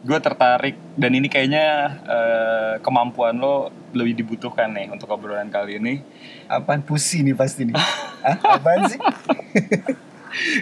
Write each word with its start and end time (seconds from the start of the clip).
gue 0.00 0.18
tertarik 0.18 0.76
dan 0.96 1.12
ini 1.12 1.28
kayaknya 1.28 1.66
eh, 2.08 2.72
kemampuan 2.80 3.36
lo 3.36 3.68
lebih 3.92 4.16
dibutuhkan 4.16 4.72
nih 4.72 4.88
untuk 4.88 5.12
obrolan 5.12 5.52
kali 5.52 5.76
ini. 5.76 6.00
Apaan 6.48 6.80
pusi 6.80 7.20
nih 7.20 7.36
pasti 7.36 7.68
nih? 7.68 7.76
Hah? 8.24 8.56
Apaan 8.56 8.88
sih? 8.88 9.00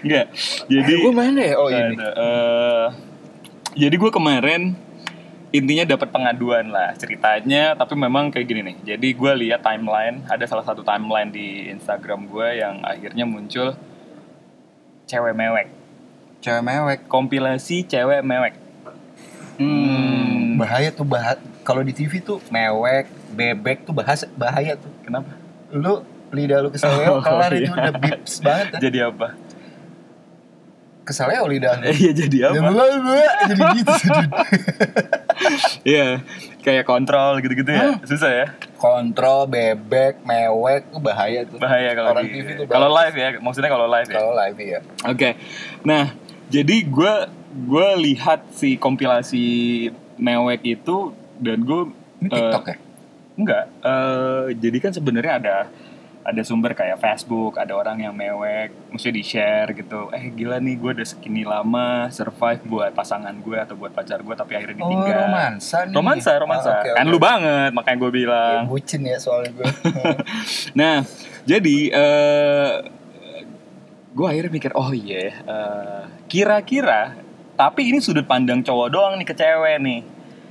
Enggak. 0.02 0.26
Jadi 0.66 0.92
gue 0.96 1.12
mana 1.12 1.40
ya? 1.40 1.54
Oh 1.54 1.68
ini. 1.70 1.94
eh, 1.96 2.86
jadi 3.78 3.94
gue 3.94 4.10
kemarin 4.10 4.74
intinya 5.48 5.96
dapat 5.96 6.12
pengaduan 6.12 6.68
lah 6.68 6.92
ceritanya 6.92 7.72
tapi 7.72 7.96
memang 7.96 8.28
kayak 8.28 8.44
gini 8.44 8.60
nih 8.60 8.76
jadi 8.84 9.08
gue 9.16 9.32
lihat 9.48 9.64
timeline 9.64 10.20
ada 10.28 10.44
salah 10.44 10.60
satu 10.60 10.84
timeline 10.84 11.32
di 11.32 11.72
Instagram 11.72 12.28
gue 12.28 12.60
yang 12.60 12.84
akhirnya 12.84 13.24
muncul 13.24 13.72
cewek 15.08 15.32
mewek 15.32 15.72
Cewek 16.44 16.60
mewek. 16.60 16.98
kompilasi 17.08 17.88
cewek 17.88 18.20
mewek 18.20 18.60
Hmm, 19.58 20.54
bahaya 20.54 20.88
tuh 20.88 21.02
bahaya. 21.02 21.36
Kalau 21.60 21.82
di 21.82 21.90
TV 21.90 22.18
tuh 22.18 22.38
mewek, 22.46 23.04
bebek 23.30 23.82
tuh 23.82 23.92
bahasa 23.92 24.24
bahaya 24.32 24.74
tuh. 24.74 24.90
kenapa 25.00 25.34
Lu 25.68 26.00
lidah 26.28 26.60
lu 26.60 26.68
keseleo 26.68 27.10
Oh, 27.10 27.20
kelar 27.20 27.50
iya. 27.50 27.60
itu 27.60 27.72
udah 27.72 27.94
bips 27.94 28.32
banget. 28.38 28.66
ya. 28.70 28.78
jadi 28.80 28.98
apa 29.06 29.28
Keseleo 31.02 31.44
lidah 31.44 31.72
lu. 31.74 31.88
iya 31.90 32.12
jadi 32.14 32.38
apa 32.46 32.68
Jadi 33.44 33.62
gitu. 33.74 33.92
Iya 35.86 36.20
kayak 36.58 36.84
kontrol 36.84 37.38
gitu-gitu 37.38 37.66
ya 37.66 37.96
susah 38.02 38.28
ya 38.30 38.46
Kontrol, 38.76 39.46
bebek, 39.46 40.20
mewek 40.22 40.86
tuh 40.86 41.00
bahaya 41.00 41.40
tuh. 41.42 41.56
bahaya 41.56 41.90
kalau 41.92 42.12
Orang 42.12 42.24
di- 42.24 42.34
TV 42.36 42.48
tuh 42.54 42.64
kalau 42.66 42.88
live 42.92 43.16
ya 43.16 43.28
maksudnya 43.38 43.70
kalau 43.70 43.86
live 43.88 44.06
ya 44.06 44.14
Kalau 44.14 44.32
live 44.36 44.58
ya. 44.60 44.80
Oke, 45.04 45.30
nah 45.82 46.12
jadi 46.46 46.76
gue 46.82 47.14
gue 47.50 47.88
lihat 48.02 48.50
si 48.50 48.76
kompilasi 48.76 49.46
mewek 50.14 50.60
itu 50.68 51.10
dan 51.36 51.62
gue 51.62 51.88
Ini 52.18 52.28
TikTok 52.28 52.64
ya? 52.66 52.76
enggak, 53.34 53.64
eh, 53.80 54.44
jadi 54.52 54.78
kan 54.78 54.92
sebenarnya 54.92 55.34
ada 55.36 55.56
ada 56.20 56.42
sumber 56.42 56.74
kayak 56.74 56.98
Facebook, 56.98 57.56
ada 57.56 57.72
orang 57.72 57.96
yang 57.98 58.12
mewek, 58.12 58.68
mesti 58.90 59.08
di 59.08 59.22
share 59.22 59.72
gitu. 59.72 60.12
Eh 60.12 60.28
gila 60.28 60.58
nih, 60.58 60.76
gue 60.76 60.90
udah 60.92 61.06
segini 61.06 61.40
lama 61.40 62.10
survive 62.10 62.60
buat 62.64 62.92
pasangan 62.92 63.32
gue 63.32 63.56
atau 63.56 63.72
buat 63.72 63.88
pacar 63.90 64.20
gue, 64.20 64.34
tapi 64.34 64.52
akhirnya 64.52 64.76
Oh, 64.76 64.92
ditinggal. 64.92 65.24
romansa 65.24 65.78
nih. 65.82 65.94
romansa, 65.94 66.30
romansa. 66.36 66.68
Ah, 66.68 66.80
oke, 66.82 66.90
Kan 66.92 67.06
lu 67.06 67.16
banget, 67.18 67.70
makanya 67.72 67.96
gue 67.98 68.10
Ya, 68.10 68.16
bilang. 68.18 68.62
bucin 68.66 69.02
ya 69.02 69.16
soalnya 69.16 69.50
gue. 69.54 69.66
Nah, 70.76 71.06
jadi 71.44 71.76
eh 71.88 72.72
gue 74.10 74.26
akhirnya 74.26 74.52
mikir, 74.52 74.72
oh 74.74 74.90
iya, 74.90 75.32
eh, 75.32 76.02
kira-kira, 76.26 77.14
tapi 77.58 77.90
ini 77.90 77.98
sudut 77.98 78.22
pandang 78.22 78.62
cowok 78.62 78.88
doang 78.94 79.14
nih 79.18 79.26
ke 79.26 79.34
cewek 79.34 79.82
nih. 79.82 80.00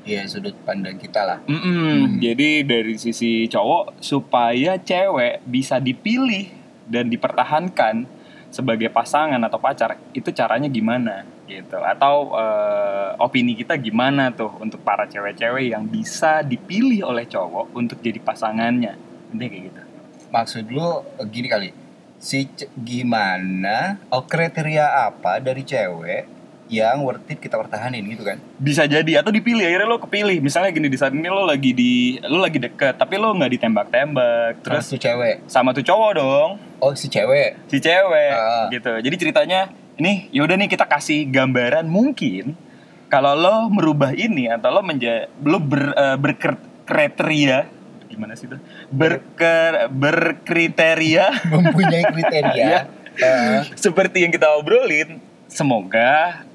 Iya 0.03 0.27
sudut 0.27 0.55
pandang 0.67 0.99
kita 0.99 1.23
lah. 1.23 1.39
Mm-mm, 1.47 2.19
Jadi 2.19 2.67
dari 2.67 2.99
sisi 2.99 3.47
cowok 3.47 4.03
supaya 4.03 4.75
cewek 4.75 5.47
bisa 5.47 5.79
dipilih 5.79 6.51
dan 6.83 7.07
dipertahankan 7.07 8.03
sebagai 8.51 8.87
pasangan 8.91 9.39
atau 9.43 9.59
pacar, 9.59 9.99
itu 10.15 10.31
caranya 10.31 10.67
gimana 10.67 11.27
gitu? 11.47 11.79
Atau 11.79 12.35
eh, 12.35 13.19
opini 13.23 13.55
kita 13.55 13.79
gimana 13.79 14.31
tuh 14.35 14.51
untuk 14.59 14.83
para 14.83 15.07
cewek-cewek 15.07 15.71
yang 15.71 15.87
bisa 15.87 16.43
dipilih 16.43 17.07
oleh 17.07 17.27
cowok 17.27 17.71
untuk 17.75 17.99
jadi 18.03 18.19
pasangannya? 18.19 18.95
Intinya 19.31 19.47
kayak 19.47 19.63
gitu. 19.71 19.81
Maksud 20.31 20.63
lu 20.71 21.03
eh, 21.19 21.27
gini 21.27 21.47
kali. 21.47 21.69
Si 22.17 22.47
gimana 22.79 24.01
oh 24.09 24.25
kriteria 24.25 25.05
apa 25.11 25.37
dari 25.37 25.61
cewek 25.61 26.36
yang 26.69 26.99
worth 26.99 27.23
it 27.25 27.37
kita 27.37 27.55
pertahanin 27.55 28.03
gitu 28.05 28.21
kan? 28.21 28.37
bisa 28.55 28.83
jadi 28.83 29.19
atau 29.19 29.29
dipilih 29.29 29.63
akhirnya 29.63 29.87
lo 29.87 29.97
kepilih 29.97 30.37
misalnya 30.37 30.69
gini 30.69 30.85
di 30.85 30.95
saat 30.95 31.11
ini 31.11 31.25
lo 31.25 31.43
lagi 31.43 31.71
di 31.71 31.91
lo 32.21 32.39
lagi 32.39 32.57
deket 32.57 32.95
tapi 32.95 33.15
lo 33.15 33.31
nggak 33.31 33.51
ditembak-tembak 33.51 34.51
Terus 34.59 34.83
terus 34.83 34.85
tuh 34.89 34.99
cewek. 35.01 35.35
sama 35.45 35.71
tuh 35.71 35.81
cowok 35.81 36.11
dong 36.13 36.49
Oh 36.77 36.91
si 36.91 37.07
cewek. 37.07 37.55
si 37.65 37.77
cewek 37.77 38.31
Ah. 38.31 38.67
gitu 38.67 38.91
jadi 38.97 39.15
ceritanya 39.15 39.59
ini 39.95 40.27
yaudah 40.29 40.55
nih 40.55 40.67
kita 40.67 40.83
kasih 40.83 41.25
gambaran 41.25 41.85
mungkin 41.85 42.53
kalau 43.07 43.31
lo 43.31 43.55
merubah 43.67 44.11
ini 44.11 44.45
atau 44.45 44.67
lo 44.69 44.81
menja 44.81 45.25
lo 45.39 45.57
ber, 45.57 45.89
eh, 45.89 46.17
berkriteria 46.17 47.59
gimana 48.07 48.33
sih 48.33 48.45
tuh 48.45 48.59
Berker, 48.87 49.87
berkriteria 49.89 51.25
mempunyai 51.53 52.03
kriteria. 52.05 52.55
Iya. 52.57 52.79
Eh, 53.17 53.59
seperti 53.73 54.21
yang 54.21 54.29
kita 54.29 54.45
obrolin 54.53 55.17
semoga 55.47 56.45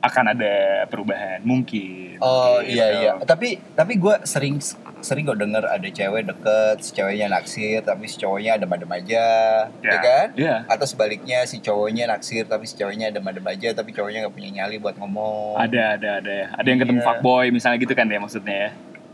akan 0.00 0.24
ada 0.30 0.54
perubahan 0.86 1.40
mungkin 1.42 2.16
oh 2.18 2.60
Gitu. 2.60 2.72
iya 2.72 2.86
iya. 2.94 3.12
Tapi 3.20 3.60
tapi 3.70 3.96
gue 3.96 4.14
sering 4.24 4.56
sering 5.00 5.24
kok 5.24 5.36
denger 5.36 5.60
ada 5.62 5.84
cewek 5.84 6.24
deket, 6.26 6.76
si 6.78 6.92
ceweknya 6.92 7.28
naksir 7.28 7.80
tapi 7.80 8.04
si 8.04 8.16
cowoknya 8.16 8.56
adem-adem 8.56 8.88
aja, 8.90 9.26
ya, 9.70 9.84
Ya, 9.86 9.96
kan? 9.98 10.26
iya. 10.34 10.56
Atau 10.66 10.84
sebaliknya 10.84 11.44
si 11.44 11.58
cowoknya 11.58 12.04
naksir 12.06 12.44
tapi 12.44 12.64
si 12.64 12.74
ceweknya 12.74 13.08
adem-adem 13.08 13.44
aja 13.46 13.72
tapi 13.72 13.90
cowoknya 13.90 14.22
nggak 14.22 14.34
punya 14.34 14.50
nyali 14.54 14.76
buat 14.76 14.96
ngomong. 14.96 15.56
ada 15.58 15.96
ada 15.96 16.08
ada 16.18 16.32
ya 16.34 16.46
ada 16.50 16.66
yang 16.66 16.78
ketemu 16.78 16.98
Iya. 16.98 17.06
fuckboy 17.06 17.46
misalnya 17.50 17.78
gitu 17.78 17.92
kan 17.92 18.06
ya 18.06 18.18
maksudnya 18.18 18.56
ya 18.58 18.70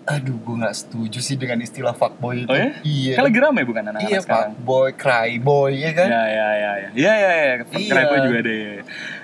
Aduh, 0.06 0.38
gue 0.38 0.54
nggak 0.56 0.76
setuju 0.76 1.18
sih 1.18 1.34
dengan 1.34 1.58
istilah 1.58 1.90
fuckboy 1.90 2.46
itu. 2.46 2.46
Oh 2.46 2.54
ya? 2.54 2.70
Iya. 2.80 3.18
kan 3.18 3.26
lagi 3.26 3.38
ramai 3.40 3.62
bukan 3.62 3.82
anak-anak 3.84 4.06
Iya, 4.06 4.20
sekarang 4.22 4.54
fuckboy, 4.54 4.88
cryboy, 4.94 5.72
ya 5.76 5.90
kan? 5.92 6.06
Ya 6.06 6.22
ya 6.22 6.30
ya 6.30 6.52
ya 6.54 6.88
ya 6.94 7.12
ya 7.12 7.12
ya 7.12 7.54
Iya. 7.66 7.88
Keren 7.90 8.04
gue 8.06 8.18
juga 8.22 8.38
deh. 8.40 8.70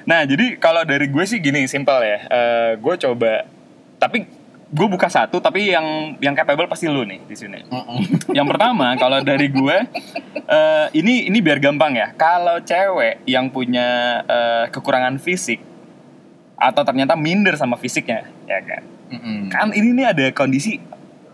Nah 0.09 0.27
jadi 0.27 0.57
kalau 0.59 0.83
dari 0.83 1.07
gue 1.09 1.25
sih 1.27 1.39
gini 1.39 1.67
simpel 1.71 2.03
ya. 2.03 2.19
Eh, 2.27 2.71
gue 2.79 2.95
coba 2.99 3.47
tapi 4.03 4.27
gue 4.73 4.87
buka 4.89 5.07
satu 5.13 5.37
tapi 5.37 5.69
yang 5.69 6.17
yang 6.19 6.33
capable 6.33 6.65
pasti 6.65 6.89
lu 6.89 7.05
nih 7.05 7.21
di 7.29 7.37
sini. 7.37 7.61
Mm-mm. 7.69 7.99
Yang 8.39 8.47
pertama 8.57 8.97
kalau 8.97 9.21
dari 9.21 9.53
gue 9.53 9.77
eh, 10.49 10.87
ini 10.97 11.29
ini 11.29 11.39
biar 11.45 11.61
gampang 11.61 11.93
ya. 11.93 12.09
Kalau 12.17 12.57
cewek 12.65 13.21
yang 13.29 13.53
punya 13.53 14.21
eh, 14.25 14.65
kekurangan 14.73 15.21
fisik 15.21 15.61
atau 16.57 16.83
ternyata 16.87 17.19
minder 17.19 17.59
sama 17.59 17.75
fisiknya, 17.77 18.25
ya 18.49 18.65
kan? 18.65 18.83
Mm-mm. 19.13 19.53
Kan 19.53 19.77
ini 19.77 19.93
nih 19.93 20.07
ada 20.09 20.25
kondisi 20.33 20.81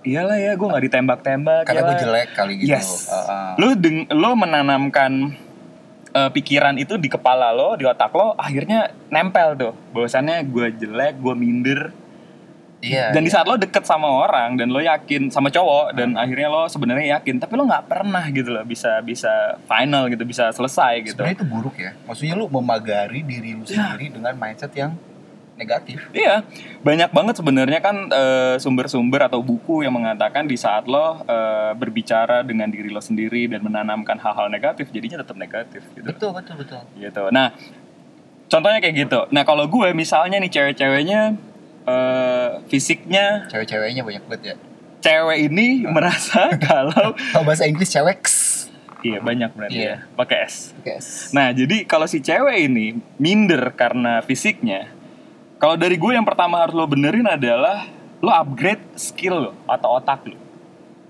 iyalah 0.09 0.39
ya 0.41 0.53
gue 0.57 0.67
nggak 0.67 0.85
ditembak-tembak 0.89 1.63
Karena 1.69 1.81
gue 1.83 1.95
iyalah. 1.95 2.03
jelek 2.03 2.29
kali 2.35 2.53
gitu. 2.59 2.71
Yes. 2.75 3.07
Uh, 3.07 3.15
uh. 3.15 3.51
Lo 3.61 3.69
deng 3.79 4.09
lo 4.11 4.31
menanamkan 4.35 5.37
eh, 6.19 6.31
pikiran 6.35 6.75
itu 6.75 6.99
di 6.99 7.07
kepala 7.07 7.55
lo, 7.55 7.79
di 7.79 7.87
otak 7.87 8.11
lo, 8.11 8.35
akhirnya 8.35 8.91
nempel 9.15 9.55
tuh. 9.55 9.75
Bahwasannya 9.95 10.43
gue 10.51 10.67
jelek, 10.75 11.23
gue 11.23 11.35
minder. 11.39 11.83
Iya. 12.79 13.11
dan 13.11 13.27
di 13.27 13.31
iya. 13.35 13.43
saat 13.43 13.51
lo 13.51 13.59
deket 13.59 13.83
sama 13.83 14.07
orang 14.07 14.55
dan 14.55 14.71
lo 14.71 14.79
yakin 14.79 15.35
sama 15.35 15.51
cowok 15.51 15.99
dan 15.99 16.15
akhirnya 16.15 16.47
lo 16.47 16.71
sebenarnya 16.71 17.19
yakin, 17.19 17.43
tapi 17.43 17.59
lo 17.59 17.67
nggak 17.67 17.91
pernah 17.91 18.23
gitu 18.31 18.55
loh 18.55 18.63
bisa 18.63 19.03
bisa 19.03 19.59
final 19.67 20.07
gitu, 20.07 20.23
bisa 20.23 20.55
selesai 20.55 21.03
gitu. 21.03 21.19
Sebenarnya 21.19 21.43
itu 21.43 21.47
buruk 21.51 21.75
ya. 21.75 21.91
Maksudnya 22.07 22.39
lu 22.39 22.47
memagari 22.47 23.27
diri 23.27 23.59
lu 23.59 23.67
sendiri 23.67 24.15
dengan 24.15 24.31
mindset 24.39 24.71
yang 24.79 24.95
negatif. 25.59 25.99
Iya, 26.11 26.47
banyak 26.81 27.11
banget 27.11 27.35
sebenarnya 27.37 27.79
kan 27.79 28.07
eh, 28.07 28.57
sumber-sumber 28.57 29.27
atau 29.27 29.43
buku 29.43 29.83
yang 29.83 29.93
mengatakan 29.93 30.47
di 30.47 30.55
saat 30.55 30.87
lo 30.87 31.21
eh, 31.21 31.75
berbicara 31.75 32.41
dengan 32.41 32.67
diri 32.67 32.89
lo 32.89 32.99
sendiri 32.99 33.47
dan 33.47 33.61
menanamkan 33.61 34.17
hal-hal 34.17 34.47
negatif, 34.47 34.89
jadinya 34.89 35.19
tetap 35.19 35.35
negatif 35.35 35.83
gitu. 35.91 36.07
Betul, 36.07 36.31
betul, 36.33 36.55
betul. 36.57 36.81
gitu. 36.95 37.23
Nah, 37.29 37.51
contohnya 38.47 38.79
kayak 38.79 38.97
gitu. 38.97 39.21
Nah, 39.29 39.43
kalau 39.43 39.67
gue 39.67 39.91
misalnya 39.93 40.39
nih 40.39 40.49
cewek-ceweknya 40.49 41.35
eh, 41.85 42.51
fisiknya 42.67 43.49
Cewek-ceweknya 43.49 44.03
banyak 44.03 44.23
banget 44.25 44.43
ya. 44.45 44.57
cewek 44.99 45.39
ini 45.45 45.85
merasa 45.85 46.51
kalau 46.69 47.13
Kalau 47.15 47.45
bahasa 47.45 47.65
Inggris 47.65 47.89
cewek. 47.89 48.21
iya 48.99 49.23
banyak 49.23 49.55
berarti 49.55 49.79
Iya. 49.79 49.95
ya, 49.95 50.11
pakai 50.13 50.39
S. 50.45 50.75
Guys. 50.81 51.31
Nah, 51.31 51.55
jadi 51.55 51.87
kalau 51.87 52.05
si 52.05 52.19
cewek 52.19 52.67
ini 52.67 52.99
minder 53.15 53.71
karena 53.73 54.19
fisiknya, 54.21 54.91
kalau 55.59 55.75
dari 55.75 55.99
gue 55.99 56.13
yang 56.15 56.27
pertama 56.27 56.63
harus 56.63 56.75
lo 56.75 56.87
benerin 56.87 57.27
adalah 57.27 57.87
lo 58.23 58.31
upgrade 58.31 58.83
skill 58.99 59.51
lo 59.51 59.53
atau 59.67 59.99
otak 59.99 60.27
lo. 60.27 60.39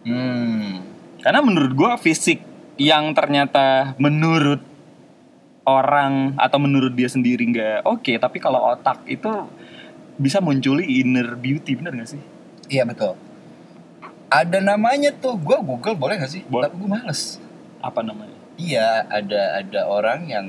Hmm. 0.08 0.84
Karena 1.20 1.40
menurut 1.44 1.73
gue 1.76 1.90
fisik 2.00 2.40
yang 2.81 3.12
ternyata 3.12 3.93
menurut 4.00 4.64
orang 5.69 6.32
atau 6.40 6.56
menurut 6.56 6.96
dia 6.96 7.12
sendiri 7.12 7.44
nggak 7.44 7.84
oke, 7.84 8.12
tapi 8.17 8.40
kalau 8.40 8.73
otak 8.73 9.05
itu 9.05 9.28
bisa 10.19 10.43
munculi 10.43 10.99
inner 10.99 11.38
beauty, 11.38 11.78
bener 11.78 11.94
gak 11.94 12.11
sih? 12.19 12.23
Iya 12.67 12.82
betul. 12.88 13.14
Ada 14.28 14.58
namanya 14.61 15.14
tuh. 15.14 15.38
Gua 15.38 15.62
Google 15.62 15.94
boleh 15.94 16.19
gak 16.19 16.28
sih? 16.34 16.43
Boleh. 16.50 16.69
Tapi 16.69 16.76
gue 16.82 16.90
males. 16.90 17.38
Apa 17.78 18.02
namanya? 18.02 18.34
Iya, 18.58 19.06
ada 19.06 19.62
ada 19.62 19.81
orang 19.87 20.26
yang 20.26 20.46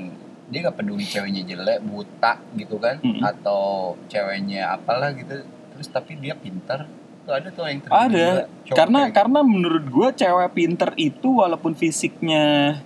dia 0.50 0.66
nggak 0.66 0.76
peduli 0.76 1.06
ceweknya 1.06 1.46
jelek, 1.46 1.78
buta 1.80 2.42
gitu 2.58 2.76
kan, 2.76 2.98
Mm-mm. 2.98 3.22
atau 3.22 3.94
ceweknya 4.06 4.74
apalah 4.74 5.14
gitu. 5.14 5.46
Terus 5.46 5.88
tapi 5.88 6.18
dia 6.18 6.34
pintar. 6.34 6.90
Tuh 7.22 7.32
ada 7.32 7.48
tuh 7.48 7.64
yang 7.64 7.80
Ada, 7.86 8.10
juga. 8.10 8.42
Cowok 8.66 8.76
karena 8.76 9.00
kayak 9.06 9.14
karena 9.14 9.40
menurut 9.40 9.84
gue 9.86 10.08
cewek 10.18 10.50
pinter 10.52 10.90
itu 10.98 11.28
walaupun 11.30 11.72
fisiknya 11.72 12.80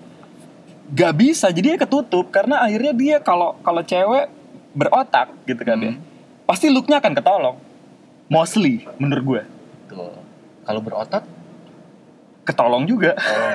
gak 0.92 1.14
bisa, 1.16 1.48
jadi 1.48 1.74
dia 1.74 1.78
ketutup 1.80 2.28
karena 2.28 2.60
akhirnya 2.60 2.92
dia 2.92 3.16
kalau 3.18 3.56
kalau 3.64 3.80
cewek 3.80 4.28
berotak 4.76 5.32
gitu 5.48 5.64
kan 5.64 5.80
Hmm. 5.80 5.86
ya, 5.86 5.92
pasti 6.44 6.68
looknya 6.68 7.00
akan 7.00 7.12
ketolong. 7.16 7.56
Mostly 8.26 8.84
menurut 9.00 9.24
gue 9.24 9.42
Tuh. 9.88 10.12
Kalau 10.64 10.80
berotot, 10.80 11.24
ketolong 12.42 12.84
juga. 12.84 13.12
oh, 13.16 13.52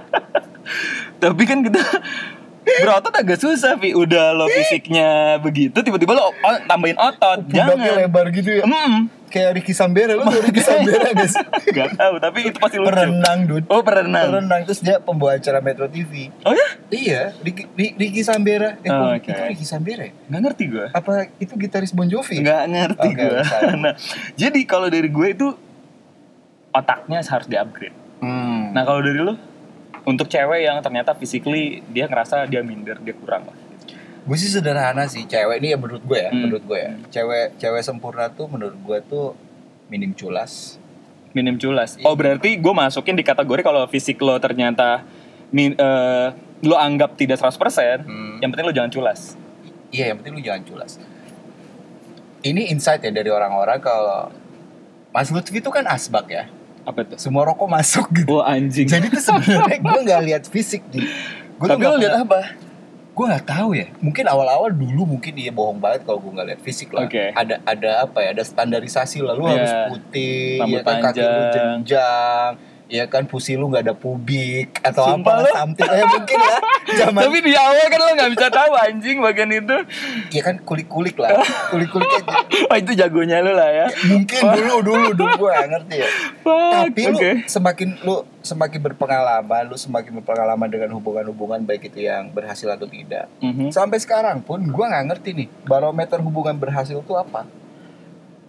Tapi 1.22 1.42
kan 1.44 1.60
kita 1.60 1.80
berotot 2.62 3.12
agak 3.12 3.36
susah, 3.36 3.74
Vi. 3.74 3.92
Udah 3.92 4.30
lo 4.30 4.46
fisiknya 4.46 5.36
begitu, 5.36 5.76
tiba-tiba 5.76 6.12
lo 6.12 6.30
tambahin 6.64 6.94
otot. 6.94 7.44
pundaknya 7.44 7.76
Jangan. 7.80 7.98
lebar 7.98 8.26
gitu 8.30 8.50
ya. 8.52 8.64
Hmm, 8.64 9.08
Kayak 9.26 9.50
Ricky 9.56 9.70
Sambera, 9.70 10.12
lu 10.12 10.22
tau 10.22 10.42
Ricky 10.42 10.58
Sambera 10.66 11.06
guys. 11.08 11.38
gak 11.64 11.94
tahu, 11.94 12.14
tapi 12.18 12.38
itu 12.44 12.58
pasti 12.58 12.76
lucu. 12.76 12.90
Perenang, 12.90 13.38
dude. 13.44 13.62
Oh, 13.66 13.78
perenang. 13.78 14.26
Perenang 14.28 14.60
terus 14.64 14.80
dia 14.80 14.98
pembawa 14.98 15.34
acara 15.34 15.58
Metro 15.58 15.86
TV. 15.86 16.34
Oh 16.42 16.50
ya? 16.50 16.68
Iya, 16.88 17.22
Ricky, 17.38 17.62
Ri- 17.70 17.94
Ricky 17.96 18.20
Sambera. 18.20 18.74
Eh, 18.76 18.90
Oh, 18.90 19.14
oke. 19.14 19.22
itu 19.24 19.42
Ricky 19.46 19.62
Sambera 19.62 20.02
ya? 20.02 20.12
Nggak 20.26 20.40
ngerti 20.42 20.64
gue. 20.66 20.86
Apa 20.90 21.12
itu 21.36 21.52
gitaris 21.54 21.90
Bon 21.90 22.04
Jovi? 22.04 22.38
Nggak 22.38 22.62
ngerti 22.66 23.08
Oke, 23.08 23.22
gue. 23.22 23.40
Nah, 23.80 23.94
jadi 24.34 24.60
kalau 24.64 24.86
dari 24.86 25.06
gue 25.06 25.28
itu 25.30 25.46
otaknya 26.70 27.18
harus 27.20 27.46
di-upgrade. 27.46 27.94
Hmm. 28.18 28.70
Nah, 28.70 28.82
kalau 28.82 29.00
dari 29.00 29.16
lu 29.16 29.34
untuk 30.02 30.26
cewek 30.26 30.60
yang 30.62 30.78
ternyata 30.78 31.12
physically 31.12 31.82
dia 31.86 32.04
ngerasa 32.04 32.44
dia 32.44 32.60
minder, 32.60 32.96
dia 32.98 33.12
kurang 33.12 33.46
lah. 33.46 33.56
gue 34.20 34.36
sih 34.36 34.48
sederhana 34.48 35.08
sih 35.08 35.24
cewek 35.24 35.58
ini 35.58 35.72
ya 35.72 35.78
menurut 35.80 36.02
gue 36.02 36.18
ya 36.18 36.28
Hmm. 36.28 36.44
menurut 36.44 36.62
gue 36.62 36.76
ya 36.76 36.92
cewek 37.10 37.56
cewek 37.56 37.80
sempurna 37.80 38.28
tuh 38.28 38.46
menurut 38.46 38.76
gue 38.76 38.98
tuh 39.02 39.32
minim 39.86 40.12
culas 40.12 40.76
Minim 41.30 41.54
culas. 41.56 41.94
Iya. 41.94 42.04
Oh, 42.04 42.18
berarti 42.18 42.58
gue 42.58 42.74
masukin 42.74 43.14
di 43.14 43.22
kategori 43.22 43.62
kalau 43.62 43.86
fisik 43.86 44.18
lo 44.18 44.34
ternyata 44.36 45.06
min, 45.48 45.72
eh, 45.72 46.28
lo 46.60 46.74
anggap 46.74 47.14
tidak 47.14 47.38
100%, 47.38 48.02
Hmm. 48.02 48.42
yang 48.42 48.50
penting 48.50 48.66
lo 48.66 48.74
jangan 48.74 48.90
culas. 48.90 49.38
iya 49.90 50.10
yang 50.10 50.18
penting 50.18 50.34
lu 50.34 50.42
jangan 50.42 50.62
culas 50.64 50.98
ini 52.42 52.68
insight 52.68 53.00
ya 53.00 53.10
dari 53.10 53.26
orang-orang 53.26 53.78
kalau 53.78 54.30
Mas 55.10 55.28
Lutfi 55.28 55.58
itu 55.58 55.66
kan 55.66 55.82
asbak 55.84 56.26
ya 56.28 56.44
Apa 56.82 56.98
itu? 57.02 57.14
semua 57.16 57.44
rokok 57.44 57.66
masuk 57.66 58.06
gitu 58.10 58.30
Oh, 58.30 58.42
anjing. 58.42 58.86
jadi 58.86 59.06
tuh 59.06 59.20
sebenarnya 59.20 59.78
gue 59.78 60.00
nggak 60.02 60.22
lihat 60.24 60.42
fisik 60.46 60.82
di 60.88 61.04
gue 61.52 61.66
Tapi 61.66 61.82
lo 61.82 61.96
lihat 61.96 62.24
apa? 62.24 62.40
gue 63.10 63.24
nggak 63.26 63.44
tahu 63.44 63.70
ya 63.74 63.90
mungkin 63.98 64.24
awal-awal 64.24 64.70
dulu 64.70 65.04
mungkin 65.04 65.34
dia 65.34 65.50
bohong 65.50 65.76
banget 65.76 66.04
kalau 66.04 66.18
gue 66.18 66.30
nggak 66.30 66.46
lihat 66.46 66.60
fisik 66.60 66.88
lah 66.90 67.04
Oke. 67.04 67.28
ada 67.30 67.60
ada 67.62 67.90
apa 68.02 68.18
ya 68.18 68.32
ada 68.32 68.40
standarisasi 68.40 69.20
lah 69.20 69.34
lu 69.34 69.44
Iya. 69.44 69.52
harus 69.52 69.72
putih 69.90 70.56
ya 70.58 70.80
kan 70.80 70.96
kaki 71.02 71.20
lu 71.20 71.42
jenjang 71.50 72.50
ya 72.90 73.06
kan 73.06 73.22
pusi 73.24 73.54
lu 73.54 73.66
nggak 73.66 73.82
ada 73.82 73.94
pubik 73.94 74.82
atau 74.82 75.06
Sumpah 75.08 75.30
apa 75.32 75.40
lu. 75.40 75.50
something 75.52 75.86
eh 75.88 76.02
mungkin 76.04 76.36
lah 76.36 76.58
zaman 77.00 77.22
Tapi 77.22 77.38
di 77.40 77.52
awal 77.54 77.86
kan 77.86 77.98
lo 77.98 78.10
nggak 78.12 78.30
bisa 78.30 78.46
tahu 78.50 78.72
anjing 78.74 79.16
bagian 79.18 79.50
itu. 79.52 79.76
ya 80.28 80.42
kan 80.42 80.58
kulik-kulik 80.58 81.14
lah 81.14 81.38
kulik-kulik 81.70 82.10
aja 82.12 82.34
Oh, 82.68 82.76
itu 82.76 82.92
jagonya 82.92 83.38
lo 83.38 83.52
lah 83.52 83.70
ya. 83.70 83.86
mungkin 84.04 84.42
dulu 84.42 84.74
dulu 84.82 85.08
dulu 85.14 85.32
gue 85.36 85.50
nggak 85.50 85.68
ngerti 85.70 85.96
ya 85.96 86.08
Fuck, 86.40 86.72
tapi 86.90 87.00
lu 87.04 87.16
oke. 87.16 87.30
semakin 87.46 87.88
lu 88.02 88.14
semakin 88.40 88.80
berpengalaman 88.82 89.62
lu 89.64 89.76
semakin 89.76 90.10
berpengalaman 90.18 90.66
dengan 90.66 90.90
hubungan-hubungan 90.92 91.62
baik 91.62 91.86
itu 91.86 92.04
yang 92.04 92.28
berhasil 92.28 92.66
atau 92.68 92.84
tidak 92.84 93.30
Mhm. 93.38 93.70
sampai 93.70 93.96
sekarang 93.96 94.40
pun 94.40 94.66
gua 94.66 94.90
nggak 94.90 95.06
ngerti 95.08 95.30
nih 95.36 95.48
barometer 95.62 96.18
hubungan 96.18 96.56
berhasil 96.56 96.96
itu 96.96 97.14
apa 97.14 97.46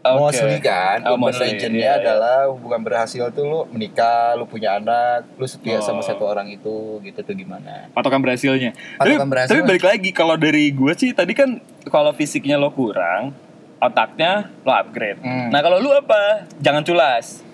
Oke. 0.01 0.17
mostly 0.17 0.57
kan 0.57 0.97
Oh, 1.05 1.13
mostly, 1.13 1.53
legendnya 1.53 1.93
iya, 1.93 2.01
adalah 2.01 2.49
hubungan 2.49 2.81
berhasil 2.81 3.29
tuh 3.29 3.45
lu 3.45 3.59
menikah 3.69 4.33
lu 4.33 4.49
punya 4.49 4.75
anak 4.75 5.29
lu 5.37 5.45
setia 5.45 5.77
Oh. 5.77 5.85
sama 5.85 6.01
satu 6.01 6.25
orang 6.25 6.49
itu 6.49 6.97
gitu 6.99 7.21
tuh 7.21 7.33
gimana 7.33 7.85
patokan 7.93 8.17
berhasilnya. 8.17 8.73
Patokan 8.97 9.21
tapi, 9.21 9.29
berhasil. 9.29 9.51
tapi 9.53 9.61
balik 9.61 9.85
lagi 9.85 10.09
kalau 10.09 10.33
dari 10.35 10.73
gue 10.73 10.93
sih 10.95 11.13
tadi 11.13 11.31
kan 11.31 11.61
kalau 11.85 12.09
fisiknya 12.11 12.57
lo 12.57 12.69
kurang, 12.69 13.33
otaknya 13.77 14.49
lo 14.61 14.71
upgrade. 14.71 15.21
Hmm. 15.21 15.49
Nah 15.49 15.61
kalau 15.61 15.77
lu 15.77 15.89
apa? 15.89 16.45
Jangan 16.57 16.81
culas. 16.81 17.45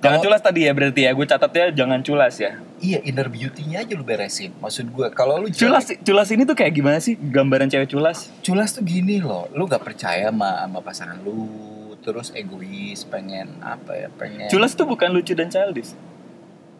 Jangan 0.00 0.18
culas 0.18 0.40
tadi 0.40 0.66
ya 0.66 0.72
berarti 0.72 1.06
ya. 1.06 1.12
Gue 1.12 1.24
catatnya 1.24 1.70
jangan 1.72 2.00
culas 2.00 2.34
ya. 2.36 2.58
Iya 2.82 2.98
inner 3.00 3.26
beauty-nya 3.26 3.80
aja 3.80 3.92
lu 3.92 4.02
beresin 4.02 4.50
maksud 4.56 4.90
gua 4.90 5.08
kalau 5.08 5.38
lu 5.38 5.46
Culas 5.48 5.86
jelek- 5.86 6.02
culas 6.02 6.28
ini 6.28 6.42
tuh 6.42 6.52
kayak 6.52 6.72
gimana 6.72 6.98
sih 6.98 7.14
gambaran 7.14 7.66
cewek 7.66 7.88
culas? 7.88 8.26
culas 8.40 8.70
tuh 8.72 8.82
gini 8.82 9.16
loh 9.18 9.46
lu 9.50 9.64
nggak 9.64 9.80
percaya 9.80 10.28
sama, 10.28 10.60
sama 10.60 10.78
pasangan 10.80 11.18
lu 11.18 11.46
terus 11.98 12.28
egois 12.32 13.06
pengen 13.06 13.46
apa 13.60 13.94
ya 13.96 14.08
pengen 14.10 14.50
Culas 14.50 14.74
tuh 14.74 14.84
bukan 14.84 15.08
lucu 15.08 15.32
dan 15.32 15.46
childish. 15.46 15.94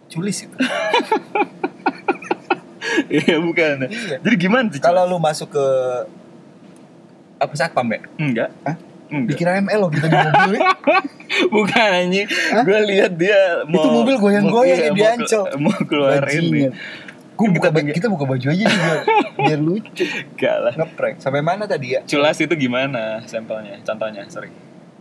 culis 0.08 0.42
itu 0.42 0.56
Iya 3.08 3.38
bukan. 3.38 3.86
Iya. 3.86 4.18
Jadi 4.18 4.36
gimana 4.36 4.66
sih? 4.68 4.80
kalau 4.80 5.06
lu 5.06 5.16
masuk 5.16 5.48
ke 5.48 5.66
apa 7.38 7.52
satpam 7.54 7.86
ya 7.88 8.00
enggak. 8.16 8.50
Hah? 8.62 8.76
Enggak. 9.12 9.28
dikira 9.36 9.60
ML 9.60 9.78
lo 9.78 9.88
kita 9.92 10.06
di 10.08 10.16
mobil 10.16 10.48
nih. 10.56 10.62
Bukan 11.54 11.88
anjing. 11.92 12.26
Gue 12.64 12.78
lihat 12.88 13.12
dia 13.14 13.40
mau 13.68 13.84
Itu 13.84 13.88
mobil 13.92 14.16
goyang-goyang 14.16 14.78
ya, 14.78 14.90
di 14.90 15.02
mau- 15.04 15.12
Ancol. 15.12 15.44
Mau 15.60 15.78
keluar 15.84 16.24
ini. 16.26 16.72
Gue 17.32 17.48
buka 17.48 17.68
baju, 17.68 17.90
kita 17.90 18.08
buka 18.08 18.24
baju 18.24 18.46
aja 18.48 18.62
nih 18.62 18.76
biar, 18.76 18.98
biar 19.40 19.60
lucu. 19.60 20.04
Enggak 20.04 20.56
lah. 20.60 20.72
Ngeprank. 20.76 21.14
Sampai 21.18 21.40
mana 21.40 21.64
tadi 21.64 21.96
ya? 21.96 22.00
Culas 22.04 22.36
itu 22.38 22.54
gimana 22.56 23.20
sampelnya? 23.24 23.80
Contohnya, 23.82 24.24
sorry. 24.28 24.52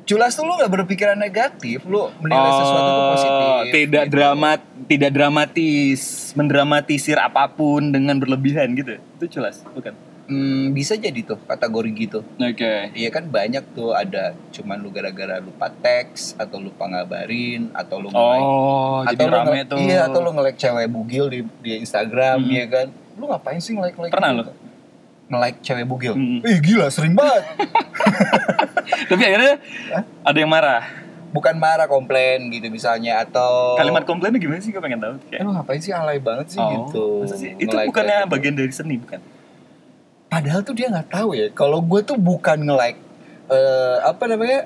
Culas 0.02 0.34
tuh 0.34 0.44
lu 0.44 0.58
gak 0.58 0.74
berpikiran 0.74 1.14
negatif, 1.14 1.86
lu 1.86 2.10
menilai 2.20 2.52
sesuatu 2.58 2.90
tuh 2.90 3.06
positif. 3.14 3.46
Oh, 3.46 3.62
tidak 3.70 4.04
gitu. 4.10 4.14
dramat, 4.18 4.60
tidak 4.90 5.12
dramatis, 5.14 6.02
mendramatisir 6.34 7.22
apa 7.22 7.46
pun 7.48 7.94
dengan 7.94 8.18
berlebihan 8.18 8.74
gitu. 8.74 8.98
Itu 9.22 9.38
culas, 9.38 9.62
bukan? 9.72 9.94
Hmm, 10.32 10.72
bisa 10.72 10.96
jadi 10.96 11.20
tuh 11.22 11.36
kategori 11.44 11.90
gitu. 11.94 12.20
Oke. 12.24 12.96
Iya 12.96 13.10
kan 13.12 13.28
banyak 13.28 13.76
tuh 13.76 13.92
ada 13.92 14.32
cuman 14.50 14.80
lu 14.80 14.88
gara-gara 14.88 15.38
lupa 15.38 15.68
teks 15.68 16.40
atau 16.40 16.56
lupa 16.58 16.88
ngabarin 16.88 17.68
atau 17.76 18.00
lu 18.00 18.08
Oh, 18.10 19.04
jadi 19.04 19.20
atau 19.20 19.26
lu 19.28 19.36
rame 19.36 19.60
tuh. 19.68 19.76
Iya, 19.76 20.08
atau 20.08 20.24
lu 20.24 20.32
nge-like 20.32 20.56
cewek 20.56 20.88
bugil 20.88 21.26
di 21.28 21.40
di 21.60 21.72
Instagram, 21.78 22.40
Hmm. 22.40 22.48
ya 22.50 22.66
kan? 22.66 22.88
Lu 23.20 23.28
ngapain 23.28 23.60
sih 23.60 23.76
nge-like 23.76 24.00
like 24.00 24.10
Pernah 24.10 24.32
gitu? 24.40 24.52
Nge-like 25.28 25.58
cewek 25.60 25.84
bugil. 25.84 26.14
Hmm. 26.16 26.40
Ih, 26.42 26.60
gila, 26.60 26.88
sering 26.88 27.12
banget. 27.12 27.44
Tapi 29.12 29.22
akhirnya 29.22 29.54
Hah? 29.92 30.04
ada 30.24 30.38
yang 30.38 30.48
marah. 30.48 30.84
Bukan 31.32 31.56
marah 31.56 31.88
komplain 31.88 32.52
gitu 32.52 32.68
misalnya 32.68 33.20
atau 33.20 33.76
Kalimat 33.76 34.04
komplainnya 34.04 34.36
gimana 34.36 34.60
sih? 34.60 34.72
Gue 34.72 34.80
pengen 34.80 35.00
tahu. 35.00 35.16
Eh, 35.28 35.28
Kayak, 35.32 35.44
lu 35.44 35.52
ngapain 35.56 35.80
sih 35.80 35.92
alay 35.92 36.20
banget 36.20 36.56
sih 36.56 36.60
oh, 36.60 36.88
gitu. 36.88 37.04
sih? 37.32 37.52
Itu 37.56 37.72
Nge-like 37.72 37.88
bukannya 37.88 38.18
gitu. 38.22 38.32
bagian 38.32 38.56
dari 38.56 38.72
seni, 38.72 38.96
bukan? 38.96 39.20
Padahal 40.32 40.64
tuh 40.64 40.72
dia 40.72 40.88
nggak 40.88 41.12
tahu 41.12 41.36
ya. 41.36 41.52
Kalau 41.52 41.84
gue 41.84 42.00
tuh 42.08 42.16
bukan 42.16 42.56
nge-like 42.56 43.00
eh, 43.52 43.98
apa 44.08 44.24
namanya? 44.32 44.64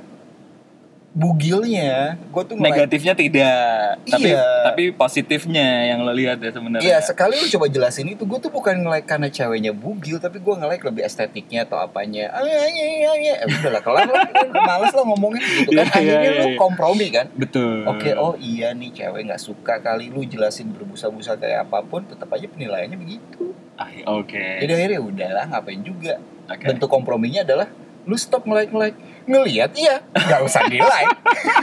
bugilnya, 1.16 2.20
gue 2.28 2.44
tuh 2.44 2.60
Negatifnya 2.60 3.16
tidak, 3.16 4.04
tapi 4.04 4.36
Iya. 4.36 4.44
tapi 4.68 4.84
positifnya 4.92 5.88
yang 5.88 6.04
lo 6.04 6.12
lihat 6.12 6.44
ya 6.44 6.52
sebenarnya. 6.52 6.84
Iya 6.84 7.00
sekali 7.00 7.40
lu 7.40 7.48
coba 7.56 7.72
jelasin 7.72 8.12
itu 8.12 8.28
gue 8.28 8.36
tuh 8.44 8.52
bukan 8.52 8.84
nge-like 8.84 9.08
karena 9.08 9.32
ceweknya 9.32 9.72
bugil 9.72 10.20
tapi 10.20 10.44
gue 10.44 10.54
nge-like 10.60 10.84
lebih 10.84 11.08
estetiknya 11.08 11.64
atau 11.64 11.80
apanya. 11.80 12.36
Ya, 12.44 12.68
ya, 12.68 13.12
ya, 13.16 13.34
udah 13.48 13.72
lah 13.80 13.82
kelar 13.82 14.12
lah, 14.12 14.28
males 14.68 14.92
lah 14.92 15.06
ngomongin 15.08 15.40
gitu 15.40 15.72
kan. 15.72 15.88
iya, 15.88 15.96
Akhirnya 15.96 16.20
iya, 16.20 16.40
lu 16.44 16.48
iya. 16.52 16.60
kompromi 16.60 17.08
kan. 17.08 17.32
Betul. 17.32 17.88
Oke, 17.88 18.12
oh 18.20 18.36
iya 18.36 18.76
nih 18.76 18.92
cewek 18.92 19.32
nggak 19.32 19.40
suka 19.40 19.80
kali 19.80 20.12
lu 20.12 20.28
jelasin 20.28 20.68
berbusa-busa 20.76 21.40
kayak 21.40 21.72
apa 21.72 21.80
pun, 21.88 22.04
tetap 22.04 22.28
aja 22.28 22.44
penilaiannya 22.44 23.00
begitu. 23.00 23.56
Oke. 24.08 24.64
Jadi 24.64 24.72
akhirnya 24.72 25.00
udahlah 25.00 25.46
ngapain 25.48 25.82
juga. 25.82 26.20
Oke. 26.48 26.66
Bentuk 26.66 26.88
komprominya 26.88 27.44
adalah 27.44 27.68
lu 28.06 28.14
stop 28.14 28.46
nge-like 28.46 28.70
nge-like 28.70 28.98
ngelihat 29.26 29.74
iya 29.74 29.98
nggak 30.14 30.46
usah 30.46 30.70
di 30.70 30.78
like 30.78 31.10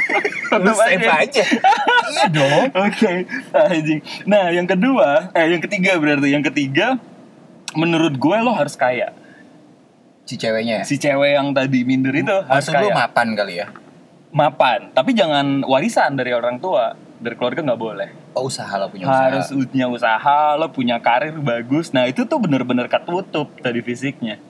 lu 0.66 0.75
save 0.75 0.99
aja. 1.07 1.23
aja 1.23 1.45
iya 2.11 2.25
dong 2.26 2.66
Oke, 2.90 3.31
anjing. 3.54 4.02
Nah, 4.26 4.50
yang 4.50 4.66
kedua, 4.66 5.31
eh 5.31 5.47
yang 5.47 5.62
ketiga 5.62 5.95
berarti 6.02 6.35
yang 6.35 6.42
ketiga 6.42 6.99
menurut 7.73 8.19
gue 8.19 8.37
lo 8.42 8.50
harus 8.52 8.75
kaya. 8.75 9.14
si 10.23 10.35
ceweknya 10.35 10.83
Si 10.83 10.99
cewek 10.99 11.38
yang 11.38 11.54
tadi 11.54 11.87
minder 11.87 12.11
itu 12.11 12.26
harus 12.26 12.66
maksud 12.66 12.75
lu 12.75 12.90
kaya. 12.90 12.95
mapan 13.07 13.28
kali 13.35 13.54
ya 13.62 13.66
Mapan, 14.33 14.90
tapi 14.90 15.14
jangan 15.14 15.62
warisan 15.62 16.16
dari 16.16 16.35
orang 16.35 16.59
tua, 16.59 16.97
dari 17.21 17.37
keluarga 17.37 17.61
nggak 17.62 17.78
boleh. 17.78 18.09
Oh 18.34 18.48
usaha 18.48 18.74
lah 18.76 18.88
punya 18.88 19.06
usaha 19.08 19.28
Harus 19.28 19.48
punya 19.52 19.86
usaha, 19.88 20.40
lo 20.56 20.66
punya 20.72 20.96
karir 20.98 21.36
bagus. 21.38 21.92
Nah, 21.92 22.08
itu 22.08 22.24
tuh 22.24 22.38
bener-bener 22.40 22.88
ketutup 22.88 23.52
dari 23.60 23.80
fisiknya. 23.84 24.40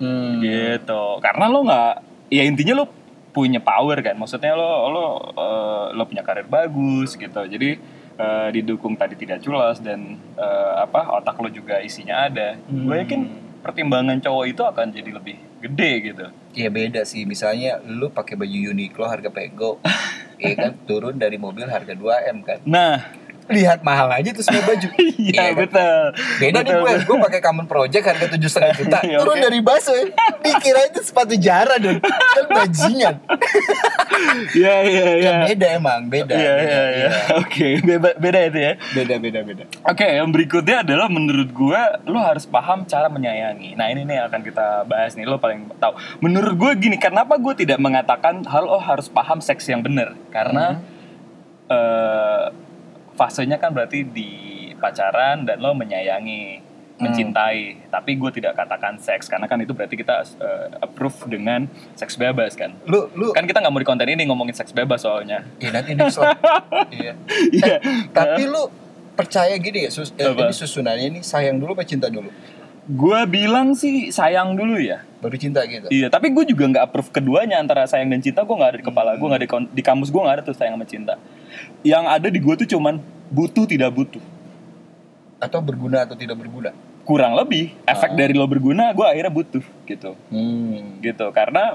Hmm. 0.00 0.40
Gitu. 0.40 1.02
Karena 1.24 1.44
lo 1.48 1.64
nggak 1.64 1.92
ya 2.32 2.42
intinya 2.44 2.84
lo 2.84 2.86
punya 3.32 3.60
power 3.60 4.00
kan. 4.00 4.16
Maksudnya 4.16 4.56
lo 4.56 4.88
lo 4.92 5.04
eh, 5.36 5.86
lo 5.96 6.02
punya 6.08 6.24
karir 6.24 6.48
bagus 6.48 7.16
gitu. 7.16 7.40
Jadi 7.44 7.80
eh, 8.16 8.48
didukung 8.52 8.96
tadi 8.96 9.16
tidak 9.16 9.44
culas 9.44 9.80
dan 9.80 10.20
eh, 10.36 10.72
apa 10.80 11.16
otak 11.20 11.36
lo 11.40 11.48
juga 11.48 11.80
isinya 11.80 12.28
ada. 12.28 12.56
Hmm. 12.68 12.88
Gue 12.88 12.96
yakin 13.04 13.22
pertimbangan 13.66 14.22
cowok 14.22 14.44
itu 14.46 14.62
akan 14.62 14.86
jadi 14.94 15.10
lebih 15.10 15.36
gede 15.66 15.90
gitu. 16.12 16.26
Iya 16.54 16.68
beda 16.70 17.02
sih, 17.02 17.26
misalnya 17.26 17.82
lu 17.82 18.14
pakai 18.14 18.38
baju 18.38 18.70
Uniqlo 18.70 19.10
harga 19.10 19.26
pego, 19.34 19.82
iya 20.42 20.54
kan 20.54 20.72
turun 20.86 21.18
dari 21.18 21.34
mobil 21.34 21.66
harga 21.66 21.98
2 21.98 22.30
m 22.30 22.38
kan. 22.46 22.58
Nah, 22.62 23.10
lihat 23.46 23.86
mahal 23.86 24.10
aja 24.10 24.30
tuh 24.34 24.42
semua 24.42 24.62
baju. 24.66 24.88
Iya 25.26 25.50
kan? 25.50 25.66
betul. 25.66 26.02
Beda 26.38 26.58
nih 26.62 26.70
Betul, 26.70 26.78
gue, 26.78 26.92
betul. 26.92 27.06
gue 27.08 27.16
pakai 27.26 27.40
common 27.42 27.66
project 27.66 28.04
harga 28.06 28.26
tujuh 28.30 28.46
setengah 28.46 28.74
juta, 28.78 28.98
Iya, 29.10 29.18
turun 29.18 29.36
dari 29.42 29.58
baso 29.58 29.90
ya. 29.90 30.06
Dikira 30.38 30.80
itu 30.86 31.00
sepatu 31.02 31.34
jara 31.34 31.74
dong, 31.82 31.98
kan 31.98 32.46
bajingan. 32.46 33.14
Iya 34.54 34.74
iya 34.92 35.06
iya. 35.18 35.32
Ya, 35.32 35.32
beda 35.50 35.66
emang, 35.82 36.00
beda. 36.06 36.30
Iya 36.30 36.54
iya 36.62 36.82
iya. 36.94 37.08
Oke, 37.42 37.82
beda 37.82 38.14
beda 38.22 38.38
itu 38.46 38.58
ya. 38.60 38.72
Beda, 38.94 39.14
beda, 39.18 39.38
beda. 39.42 39.64
Oke, 39.82 40.06
yang 40.06 40.30
berikutnya 40.30 40.86
adalah 40.86 41.10
menurut 41.10 41.50
gue 41.50 41.80
lo 42.06 42.18
harus 42.22 42.46
paham 42.46 42.86
cara 42.86 43.10
menyayangi. 43.10 43.74
Nah 43.74 43.90
ini 43.90 44.06
nih 44.06 44.14
yang 44.22 44.26
akan 44.30 44.40
kita 44.46 44.86
bahas 44.86 45.18
nih, 45.18 45.26
lo 45.26 45.42
paling 45.42 45.66
tahu. 45.82 45.98
Menurut 46.22 46.54
gue 46.54 46.70
gini, 46.86 46.96
kenapa 47.02 47.34
gue 47.34 47.54
tidak 47.66 47.82
mengatakan 47.82 48.46
hal 48.46 48.62
lo 48.62 48.78
harus 48.78 49.10
paham 49.10 49.42
seks 49.42 49.66
yang 49.66 49.82
benar? 49.82 50.14
Karena 50.30 50.78
eh, 51.66 52.65
fasenya 53.16 53.56
kan 53.56 53.72
berarti 53.72 54.04
di 54.04 54.30
pacaran 54.76 55.48
dan 55.48 55.58
lo 55.58 55.72
menyayangi, 55.72 56.60
mencintai. 57.00 57.88
Tapi 57.88 58.16
gue 58.16 58.30
tidak 58.32 58.56
katakan 58.56 59.00
seks 59.00 59.28
karena 59.28 59.48
kan 59.48 59.60
itu 59.60 59.72
berarti 59.72 59.96
kita 59.96 60.22
eh, 60.40 60.66
approve 60.84 61.28
dengan 61.28 61.68
seks 61.96 62.16
bebas 62.16 62.56
kan. 62.56 62.76
Lu, 62.84 63.08
lu, 63.16 63.32
Kan 63.32 63.48
kita 63.48 63.60
nggak 63.64 63.72
mau 63.72 63.80
di 63.80 63.88
konten 63.88 64.08
ini 64.08 64.28
ngomongin 64.28 64.54
seks 64.56 64.72
bebas 64.72 65.04
soalnya. 65.04 65.44
ya 65.60 65.72
nanti 65.72 65.96
next 65.96 66.20
lah. 66.20 66.36
Iya. 66.92 67.12
Iya. 67.52 67.76
Tapi 68.12 68.42
lu 68.48 68.68
percaya 69.16 69.56
gini 69.56 69.88
ya, 69.88 69.90
sus, 69.90 70.12
eh, 70.20 70.28
ini 70.28 70.52
susunannya 70.52 71.06
ini 71.08 71.20
sayang 71.24 71.56
dulu 71.56 71.72
apa 71.72 71.88
cinta 71.88 72.12
dulu? 72.12 72.28
Gue 72.86 73.18
bilang 73.26 73.74
sih 73.74 74.08
sayang 74.08 74.54
dulu 74.54 74.78
ya. 74.78 75.02
Baru 75.18 75.34
cinta 75.34 75.66
gitu. 75.66 75.90
Iya, 75.90 76.06
tapi 76.06 76.30
gue 76.30 76.46
juga 76.46 76.70
nggak 76.70 76.84
approve 76.86 77.10
keduanya 77.10 77.58
antara 77.58 77.82
sayang 77.84 78.06
dan 78.06 78.22
cinta. 78.22 78.46
Gue 78.46 78.54
nggak 78.54 78.70
ada 78.70 78.78
di 78.78 78.86
kepala 78.86 79.10
gue, 79.14 79.26
nggak 79.26 79.40
ada 79.42 79.46
di, 79.46 79.50
kon- 79.50 79.70
di 79.74 79.82
kamus 79.82 80.08
gue 80.08 80.22
nggak 80.22 80.36
ada 80.38 80.44
tuh 80.44 80.54
sayang 80.54 80.78
sama 80.78 80.86
cinta. 80.86 81.14
Yang 81.82 82.04
ada 82.06 82.28
di 82.30 82.38
gue 82.38 82.54
tuh 82.56 82.68
cuman 82.70 83.02
butuh 83.26 83.66
tidak 83.66 83.90
butuh. 83.90 84.22
Atau 85.36 85.58
berguna 85.60 86.06
atau 86.06 86.14
tidak 86.14 86.38
berguna? 86.38 86.70
Kurang 87.02 87.34
lebih 87.34 87.74
efek 87.82 88.14
Ah. 88.14 88.16
dari 88.16 88.34
lo 88.34 88.46
berguna, 88.46 88.90
gue 88.90 89.02
akhirnya 89.02 89.30
butuh 89.30 89.62
gitu, 89.84 90.14
Hmm. 90.30 90.98
gitu. 90.98 91.26
Karena 91.30 91.74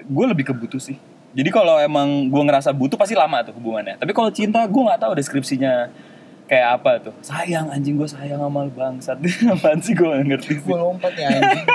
gue 0.00 0.24
lebih 0.26 0.44
ke 0.48 0.54
butuh 0.56 0.80
sih. 0.80 0.96
Jadi 1.34 1.50
kalau 1.50 1.76
emang 1.76 2.30
gue 2.30 2.42
ngerasa 2.44 2.70
butuh 2.70 2.94
pasti 2.94 3.12
lama 3.12 3.42
tuh 3.42 3.52
hubungannya. 3.56 3.98
Tapi 3.98 4.12
kalau 4.12 4.30
cinta 4.30 4.62
gue 4.64 4.82
nggak 4.84 5.00
tahu 5.00 5.12
deskripsinya 5.16 5.88
kayak 6.44 6.80
apa 6.80 6.90
tuh. 7.10 7.14
Sayang 7.24 7.72
anjing 7.72 7.96
gue 7.96 8.08
sayang 8.08 8.40
sama 8.40 8.68
lu, 8.68 8.72
bangsat. 8.72 9.18
Apaan 9.54 9.80
sih 9.80 9.96
gue 9.96 10.08
ngerti 10.28 10.60
sih. 10.60 10.68
Gue 10.68 10.78
lompat 10.78 11.12
nih 11.16 11.24
anjing. 11.28 11.66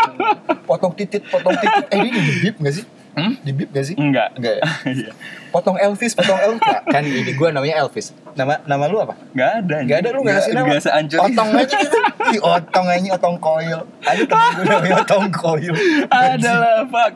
potong 0.70 0.94
titit, 0.94 1.24
potong 1.26 1.58
titit. 1.58 1.86
Eh 1.90 1.98
ini 1.98 2.10
di 2.14 2.34
bip 2.46 2.56
gak 2.62 2.74
sih? 2.78 2.86
Hmm? 3.12 3.34
Di 3.40 3.52
bip 3.52 3.70
gak 3.70 3.86
sih? 3.86 3.96
Enggak. 3.96 4.36
Enggak 4.36 4.54
ya? 4.58 4.64
Iya. 4.90 5.12
Potong 5.50 5.76
Elvis, 5.76 6.14
potong 6.14 6.38
Elvis. 6.38 6.62
Kan 6.86 7.02
ini 7.02 7.34
gue 7.34 7.48
namanya 7.50 7.82
Elvis. 7.82 8.14
Nama 8.38 8.62
nama 8.64 8.86
lu 8.86 9.02
apa? 9.02 9.18
Nggak 9.34 9.52
ada. 9.60 9.76
Gak 9.82 9.98
ada 9.98 10.10
lu 10.12 10.20
gak 10.22 10.34
ngasih 10.38 10.52
nama. 10.54 10.68
Gak 10.70 10.82
seancur 10.82 11.18
itu. 11.18 11.26
Otong 11.26 11.50
aja 11.52 11.76
gitu. 11.76 11.98
Ih, 12.30 12.40
otong 12.40 12.88
aja, 12.88 13.10
otong 13.18 13.36
koil. 13.40 13.80
Ada 14.06 14.22
temen 14.24 14.50
gue 14.54 14.66
namanya 14.70 14.96
otong 15.04 15.28
koil. 15.32 15.74
ada 16.08 16.52
lah 16.54 16.78
fuck 16.86 17.14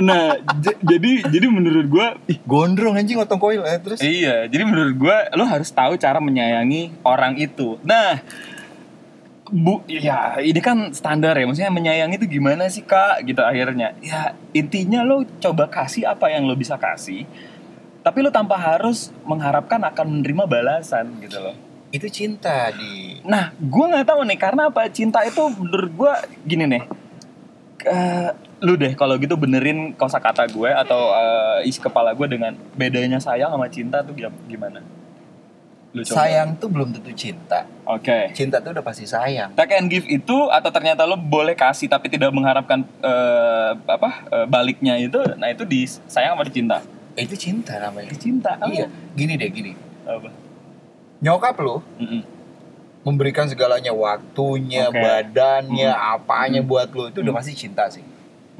nah 0.00 0.34
jadi 0.82 1.12
jadi 1.26 1.46
menurut 1.46 1.86
gue 1.86 2.06
Ih, 2.26 2.38
gondrong 2.42 2.94
anjing 2.94 3.16
otong 3.16 3.38
koil. 3.38 3.62
Eh, 3.62 3.78
terus? 3.78 3.98
iya 4.00 4.44
jadi 4.46 4.66
menurut 4.66 4.94
gue 4.96 5.16
lo 5.34 5.44
harus 5.44 5.70
tahu 5.70 5.94
cara 5.94 6.18
menyayangi 6.18 6.90
orang 7.02 7.36
itu 7.36 7.78
nah 7.82 8.18
bu 9.50 9.82
ya 9.90 10.38
ini 10.38 10.62
kan 10.62 10.94
standar 10.94 11.34
ya. 11.34 11.44
Maksudnya 11.44 11.74
menyayangi 11.74 12.16
itu 12.22 12.40
gimana 12.40 12.70
sih 12.70 12.86
kak? 12.86 13.26
Gitu 13.26 13.42
akhirnya. 13.42 13.98
Ya 14.00 14.38
intinya 14.56 15.02
lo 15.02 15.26
coba 15.42 15.66
kasih 15.66 16.06
apa 16.06 16.30
yang 16.30 16.46
lo 16.46 16.54
bisa 16.54 16.78
kasih 16.78 17.26
tapi 18.00 18.24
lo 18.24 18.32
tanpa 18.32 18.56
harus 18.56 19.12
mengharapkan 19.28 19.80
akan 19.84 20.06
menerima 20.08 20.44
balasan 20.48 21.20
gitu 21.20 21.36
loh. 21.40 21.52
Itu 21.92 22.06
cinta 22.08 22.70
di... 22.72 23.18
Nah, 23.26 23.52
gue 23.58 23.84
nggak 23.84 24.06
tahu 24.08 24.24
nih 24.24 24.38
karena 24.40 24.72
apa? 24.72 24.88
Cinta 24.88 25.20
itu 25.26 25.42
menurut 25.52 25.92
gue 25.92 26.12
gini 26.46 26.64
nih. 26.64 26.82
Eh, 27.84 28.28
lu 28.60 28.76
deh 28.76 28.92
kalau 28.96 29.16
gitu 29.20 29.36
benerin 29.36 29.92
kosakata 29.96 30.48
gue 30.48 30.70
atau 30.72 31.12
eh, 31.12 31.68
isi 31.68 31.80
kepala 31.80 32.16
gue 32.16 32.28
dengan 32.28 32.56
bedanya 32.76 33.20
sayang 33.20 33.52
sama 33.52 33.68
cinta 33.68 34.00
tuh 34.00 34.16
gim- 34.16 34.42
gimana? 34.48 34.80
Lu 35.90 36.06
coba. 36.06 36.22
Sayang 36.22 36.54
tuh 36.54 36.70
belum 36.70 36.94
tentu 36.94 37.10
cinta. 37.12 37.66
Oke. 37.82 38.30
Cinta 38.30 38.62
tuh 38.62 38.70
udah 38.70 38.84
pasti 38.84 39.02
sayang. 39.04 39.50
Take 39.58 39.74
and 39.74 39.90
give 39.90 40.06
itu 40.06 40.46
atau 40.46 40.70
ternyata 40.70 41.02
lo 41.02 41.18
boleh 41.18 41.58
kasih 41.58 41.90
tapi 41.90 42.06
tidak 42.06 42.30
mengharapkan 42.30 42.86
eh, 43.02 43.70
apa 43.76 44.10
eh, 44.30 44.46
baliknya 44.46 44.94
itu, 44.96 45.18
nah 45.34 45.50
itu 45.50 45.66
di 45.66 45.82
sayang 45.86 46.38
di 46.40 46.54
cinta. 46.54 46.78
Eh, 47.18 47.26
itu 47.26 47.34
cinta 47.34 47.74
namanya. 47.76 48.06
Di 48.06 48.18
cinta. 48.18 48.54
apa? 48.54 48.70
Iya, 48.70 48.86
gini 49.12 49.34
deh 49.34 49.50
gini. 49.50 49.72
Apa? 50.06 50.30
Nyokap 51.20 51.58
lu 51.58 51.82
Mm-mm. 51.98 52.22
memberikan 53.02 53.50
segalanya 53.50 53.90
waktunya, 53.90 54.88
Oke. 54.88 55.00
badannya, 55.00 55.90
Hmm. 55.90 56.14
apanya 56.14 56.60
Hmm. 56.62 56.70
buat 56.70 56.88
lu 56.92 57.10
itu 57.10 57.18
udah 57.18 57.34
Hmm. 57.34 57.40
pasti 57.42 57.52
cinta 57.58 57.90
sih. 57.90 58.06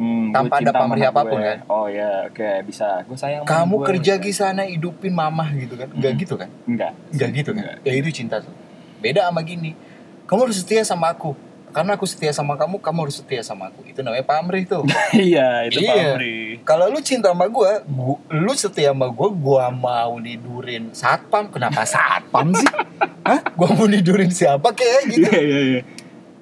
Hmm, 0.00 0.32
Tanpa 0.32 0.56
gue 0.56 0.64
ada 0.64 0.72
pamrih 0.72 1.04
apa 1.04 1.20
pun, 1.22 1.36
gue. 1.36 1.44
kan? 1.44 1.58
Oh 1.68 1.84
ya, 1.84 2.24
oke 2.24 2.48
bisa. 2.64 3.04
Gue 3.04 3.14
sayang. 3.14 3.44
Kamu 3.44 3.76
gue, 3.76 3.86
kerja 3.86 4.16
bisa. 4.16 4.24
di 4.24 4.32
sana 4.32 4.62
hidupin 4.64 5.12
mamah 5.12 5.52
gitu 5.52 5.76
kan? 5.76 5.92
Enggak 5.92 6.10
Hmm. 6.10 6.22
gitu 6.24 6.34
kan? 6.34 6.48
Enggak. 6.64 6.92
Enggak 7.12 7.30
gitu 7.36 7.50
kan? 7.52 7.62
Enggak. 7.62 7.76
Ya 7.84 7.92
itu 7.94 8.08
cinta 8.10 8.40
tuh. 8.40 8.54
Beda 8.98 9.28
sama 9.28 9.40
gini. 9.40 9.76
Kamu 10.24 10.48
harus 10.48 10.56
setia 10.56 10.80
sama 10.82 11.12
aku. 11.12 11.36
Karena 11.70 11.94
aku 11.94 12.02
setia 12.02 12.32
sama 12.32 12.56
kamu, 12.56 12.80
kamu 12.80 12.98
harus 13.04 13.16
setia 13.16 13.42
sama 13.42 13.68
aku. 13.68 13.84
Itu 13.84 14.00
namanya 14.00 14.24
pamrih 14.24 14.64
tuh. 14.64 14.82
iya, 15.14 15.68
itu 15.68 15.78
Iya. 15.78 16.16
pamrih. 16.16 16.64
Kalau 16.64 16.88
lu 16.88 16.98
cinta 16.98 17.28
sama 17.28 17.46
gua, 17.46 17.84
gua, 17.84 18.16
lu 18.26 18.52
setia 18.54 18.90
sama 18.90 19.06
gua, 19.06 19.28
gua 19.28 19.64
mau 19.68 20.16
nidurin 20.16 20.90
satpam. 20.90 21.46
Kenapa 21.46 21.84
satpam 21.84 22.50
sih? 22.52 22.66
Hah? 23.28 23.38
Gua 23.52 23.68
mau 23.70 23.84
nidurin 23.84 24.32
siapa 24.32 24.72
kayak 24.72 25.00
gitu? 25.12 25.28
Iya, 25.28 25.40
iya, 25.40 25.60
iya. 25.68 25.80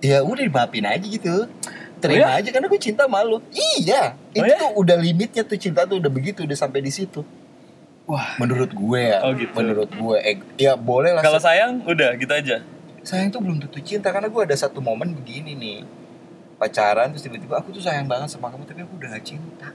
ya 0.01 0.19
udah 0.23 0.41
dimaafin 0.41 0.87
aja 0.87 1.03
gitu 1.03 1.51
terima 1.99 2.29
Oh 2.29 2.39
aja 2.39 2.49
karena 2.49 2.67
gue 2.67 2.79
cinta 2.79 3.05
sama 3.05 3.21
lu 3.21 3.39
iya 3.51 4.15
itu 4.31 4.45
ya? 4.45 4.57
tuh 4.57 4.71
udah 4.77 4.97
limitnya 4.97 5.43
tuh 5.43 5.55
cinta 5.55 5.83
tuh 5.83 5.99
udah 5.99 6.09
begitu 6.09 6.43
udah 6.43 6.55
sampai 6.55 6.79
di 6.79 6.89
situ 6.89 7.23
Wah. 8.05 8.39
menurut 8.39 8.71
gue 8.71 9.01
ya 9.05 9.21
Oh, 9.21 9.35
gitu. 9.35 9.53
menurut 9.53 9.91
gue 9.91 10.17
eh, 10.19 10.37
ya 10.57 10.73
boleh 10.75 11.13
lah 11.13 11.21
Kalau 11.21 11.37
sayang 11.37 11.85
udah 11.85 12.15
gitu 12.15 12.31
aja. 12.31 12.63
sayang 13.01 13.29
tuh 13.29 13.39
belum 13.39 13.59
tentu 13.59 13.79
cinta 13.79 14.09
karena 14.09 14.27
gue 14.27 14.43
ada 14.43 14.55
satu 14.55 14.79
momen 14.79 15.13
begini 15.13 15.53
nih 15.53 15.79
pacaran 16.57 17.11
terus 17.11 17.23
tiba-tiba 17.23 17.57
aku 17.57 17.71
tuh 17.71 17.81
sayang 17.81 18.05
banget 18.05 18.29
sama 18.29 18.49
kamu 18.49 18.65
tapi 18.65 18.81
aku 18.83 18.97
udah 18.97 19.09
gak 19.11 19.25
cinta 19.25 19.69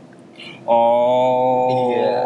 Oh. 0.65 1.93
Iya. 1.93 2.19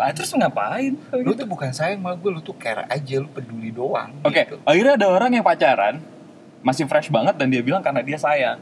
Ah, 0.00 0.12
terus 0.12 0.32
ngapain? 0.32 0.96
lu 1.14 1.32
tuh 1.32 1.44
bukan 1.44 1.70
sayang 1.70 1.98
sama 1.98 2.12
gue 2.14 2.30
lu 2.30 2.40
tuh 2.40 2.54
care 2.54 2.84
aja 2.86 3.16
lu 3.16 3.28
peduli 3.28 3.68
doang 3.70 4.12
Oke, 4.20 4.44
gitu. 4.44 4.56
akhirnya 4.62 4.96
ada 4.96 5.06
orang 5.08 5.30
yang 5.32 5.42
pacaran 5.42 6.00
masih 6.60 6.84
fresh 6.84 7.08
banget 7.08 7.34
dan 7.34 7.48
dia 7.48 7.60
bilang 7.60 7.80
karena 7.80 8.00
dia 8.00 8.16
sayang. 8.16 8.60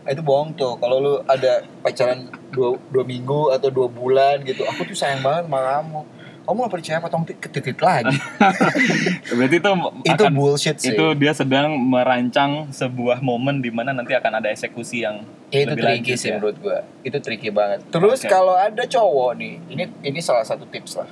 Ah, 0.00 0.10
itu 0.10 0.22
bohong 0.22 0.56
tuh 0.56 0.80
kalau 0.80 0.96
lu 0.96 1.14
ada 1.24 1.60
pacaran 1.80 2.24
dua, 2.48 2.80
dua 2.88 3.04
minggu 3.04 3.52
atau 3.52 3.68
dua 3.68 3.86
bulan 3.86 4.40
gitu 4.42 4.64
aku 4.64 4.84
tuh 4.84 4.96
sayang 4.96 5.20
banget 5.20 5.44
sama 5.44 5.60
kamu 5.60 6.00
kamu 6.40 6.56
gak 6.58 6.72
percaya 6.72 6.98
potong 6.98 7.22
tit- 7.22 7.38
ke 7.38 7.46
titit 7.46 7.78
lagi 7.78 8.10
Berarti 9.36 9.56
itu 9.56 9.70
itu 10.02 10.22
akan 10.24 10.32
bullshit 10.32 10.76
sih 10.80 10.90
itu 10.90 11.04
dia 11.14 11.30
sedang 11.30 11.76
merancang 11.76 12.72
sebuah 12.72 13.20
momen 13.20 13.60
di 13.60 13.68
mana 13.68 13.92
nanti 13.92 14.16
akan 14.16 14.40
ada 14.40 14.48
eksekusi 14.48 15.04
yang 15.04 15.22
Ya, 15.50 15.62
itu 15.62 15.74
lebih 15.74 15.82
tricky 15.82 15.90
lanjut 15.90 16.14
sih 16.16 16.28
ya. 16.30 16.34
menurut 16.38 16.56
gua. 16.62 16.78
Itu 17.02 17.18
tricky 17.18 17.50
banget. 17.50 17.82
Terus 17.90 18.22
Oke. 18.22 18.30
kalau 18.30 18.54
ada 18.54 18.86
cowok 18.86 19.34
nih, 19.34 19.58
ini 19.66 19.82
ini 20.00 20.18
salah 20.22 20.46
satu 20.46 20.62
tips 20.62 20.94
lah. 20.94 21.10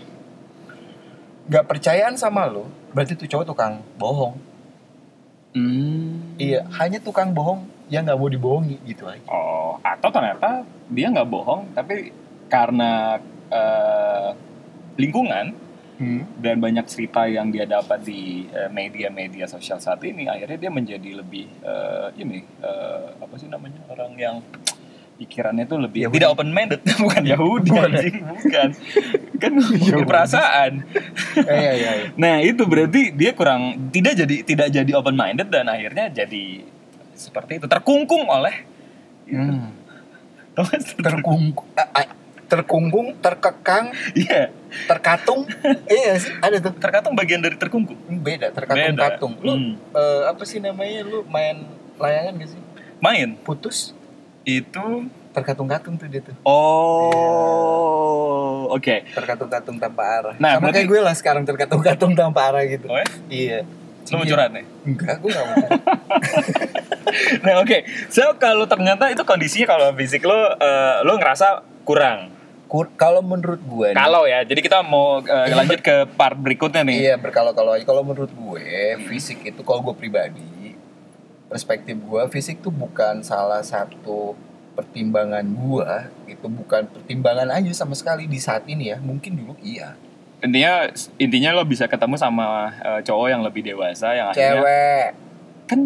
Gak 1.48 1.66
percayaan 1.66 2.14
sama 2.14 2.46
lo, 2.46 2.70
berarti 2.94 3.18
tuh 3.18 3.26
cowok 3.26 3.44
tukang 3.44 3.82
bohong. 3.98 4.38
Hmm. 5.58 6.38
Iya, 6.38 6.70
hanya 6.78 7.02
tukang 7.02 7.34
bohong 7.34 7.66
yang 7.88 8.04
nggak 8.04 8.18
mau 8.18 8.28
dibohongi 8.28 8.76
gitu 8.84 9.08
aja. 9.08 9.24
Oh, 9.28 9.80
atau 9.80 10.08
ternyata 10.12 10.62
dia 10.88 11.08
nggak 11.08 11.28
bohong, 11.28 11.72
tapi 11.72 12.12
karena 12.48 13.16
eh, 13.48 14.28
lingkungan 14.96 15.68
dan 16.38 16.62
banyak 16.62 16.86
cerita 16.86 17.26
yang 17.26 17.50
dia 17.50 17.66
dapat 17.66 18.06
di 18.06 18.46
eh, 18.46 18.70
media-media 18.70 19.50
sosial 19.50 19.82
saat 19.82 19.98
ini, 20.06 20.30
akhirnya 20.30 20.54
dia 20.56 20.70
menjadi 20.70 21.10
lebih 21.18 21.50
eh, 21.58 22.08
ini 22.22 22.38
eh, 22.62 23.06
apa 23.18 23.34
sih 23.34 23.50
namanya 23.50 23.82
orang 23.90 24.14
yang 24.14 24.36
pikirannya 25.18 25.66
itu 25.66 25.74
lebih 25.74 26.00
Yahudi. 26.06 26.14
tidak 26.14 26.28
open 26.30 26.50
minded, 26.54 26.80
bukan 27.02 27.22
Yahudi, 27.26 27.70
Bukan. 27.74 27.90
anjing, 27.90 28.16
bukan, 28.22 28.68
kan 29.42 29.52
Yahudi. 29.58 30.06
perasaan. 30.06 30.72
Iya, 31.34 31.72
iya, 31.74 31.90
iya. 31.98 32.06
Nah 32.22 32.38
itu 32.46 32.62
berarti 32.62 33.10
dia 33.10 33.34
kurang 33.34 33.90
tidak 33.90 34.14
jadi 34.14 34.36
tidak 34.46 34.68
jadi 34.70 34.90
open 34.94 35.18
minded 35.18 35.50
dan 35.50 35.66
akhirnya 35.66 36.06
jadi 36.14 36.62
seperti 37.18 37.58
itu 37.58 37.66
terkungkung 37.66 38.24
oleh 38.24 38.54
Hmm. 39.26 39.74
Sih? 40.80 40.96
Terkungkung, 40.96 41.68
terkungkung, 42.48 43.06
terkekang, 43.18 43.92
Iya, 44.12 44.48
terkatung. 44.86 45.44
iya 45.92 46.16
sih, 46.16 46.32
ada 46.34 46.56
tuh. 46.58 46.72
terkatung 46.74 47.12
bagian 47.12 47.38
dari 47.38 47.54
terkungkung. 47.54 47.94
Hmm, 48.00 48.18
Beda, 48.18 48.48
terkatung-katung. 48.48 49.36
Lu 49.38 49.52
Hmm. 49.52 49.72
eh, 49.92 50.22
apa 50.26 50.42
sih 50.42 50.58
namanya? 50.58 51.04
Lu 51.04 51.22
main 51.26 51.62
layangan 51.94 52.40
gak 52.40 52.48
sih? 52.48 52.60
Main 52.98 53.36
Putus, 53.36 53.92
itu 54.42 54.82
terkatung-katung 55.30 55.94
tuh 55.94 56.08
dia 56.08 56.18
tuh. 56.20 56.34
oh 56.40 57.12
Oh, 58.58 58.74
oke. 58.74 58.96
terkatung-katung 59.08 59.76
tanpa 59.76 60.02
arah 60.02 60.34
Nah, 60.36 60.56
sama 60.56 60.66
berarti- 60.66 60.82
kayak 60.82 60.88
gue 60.88 61.00
lah 61.00 61.14
sekarang 61.14 61.42
terkatung-katung 61.44 62.12
tanpa 62.12 62.48
arah 62.48 62.64
gitu 62.64 62.86
Oh, 62.86 62.96
ya? 62.96 63.06
iya 63.28 63.58
Lu 64.08 64.16
mau 64.16 64.22
Iya. 64.22 64.32
curhat 64.32 64.50
nih? 64.50 64.64
enggak 64.84 65.14
gue 65.18 65.30
gak 65.30 65.44
mau 65.44 65.56
curhat. 65.56 65.80
Nah, 67.38 67.54
oke. 67.58 67.78
So, 68.08 68.36
kalau 68.36 68.68
ternyata 68.68 69.08
itu 69.08 69.24
kondisinya 69.24 69.64
kalau 69.66 69.88
fisik 69.92 70.22
lo 70.22 70.36
eh, 70.54 70.96
lo 71.02 71.16
ngerasa 71.16 71.60
kurang. 71.82 72.28
Kur- 72.68 72.92
kalau 72.94 73.24
menurut 73.24 73.56
gue 73.58 73.88
Kalau 73.92 74.28
ya. 74.28 74.44
Jadi 74.44 74.60
kita 74.60 74.82
mau 74.82 75.18
eh, 75.18 75.48
lanjut 75.50 75.80
ke 75.80 76.04
part 76.12 76.36
berikutnya 76.36 76.84
nih. 76.84 76.96
Iya 77.02 77.14
berkalo-kalo 77.16 77.72
aja. 77.72 77.84
Kalau 77.84 78.04
menurut 78.04 78.28
gue 78.28 78.68
fisik 79.04 79.40
itu 79.42 79.60
kalau 79.62 79.80
gue 79.82 79.96
pribadi 79.96 80.76
perspektif 81.48 81.96
gue 81.96 82.22
fisik 82.28 82.60
tuh 82.60 82.68
bukan 82.68 83.24
salah 83.24 83.64
satu 83.64 84.36
pertimbangan 84.76 85.42
gue 85.42 85.88
itu 86.28 86.44
bukan 86.44 86.84
pertimbangan 86.86 87.48
aja 87.48 87.72
sama 87.74 87.96
sekali 87.96 88.28
di 88.28 88.36
saat 88.36 88.68
ini 88.68 88.92
ya 88.92 89.00
mungkin 89.00 89.32
dulu 89.34 89.56
iya 89.58 89.96
Intinya 90.38 90.86
intinya 91.16 91.50
lo 91.52 91.62
bisa 91.62 91.84
ketemu 91.84 92.14
sama 92.14 92.46
eh, 92.78 93.00
cowok 93.02 93.26
yang 93.26 93.42
lebih 93.42 93.62
dewasa 93.64 94.12
yang 94.12 94.26
akhirnya 94.28 94.54
cewek 94.54 95.06
kan 95.66 95.80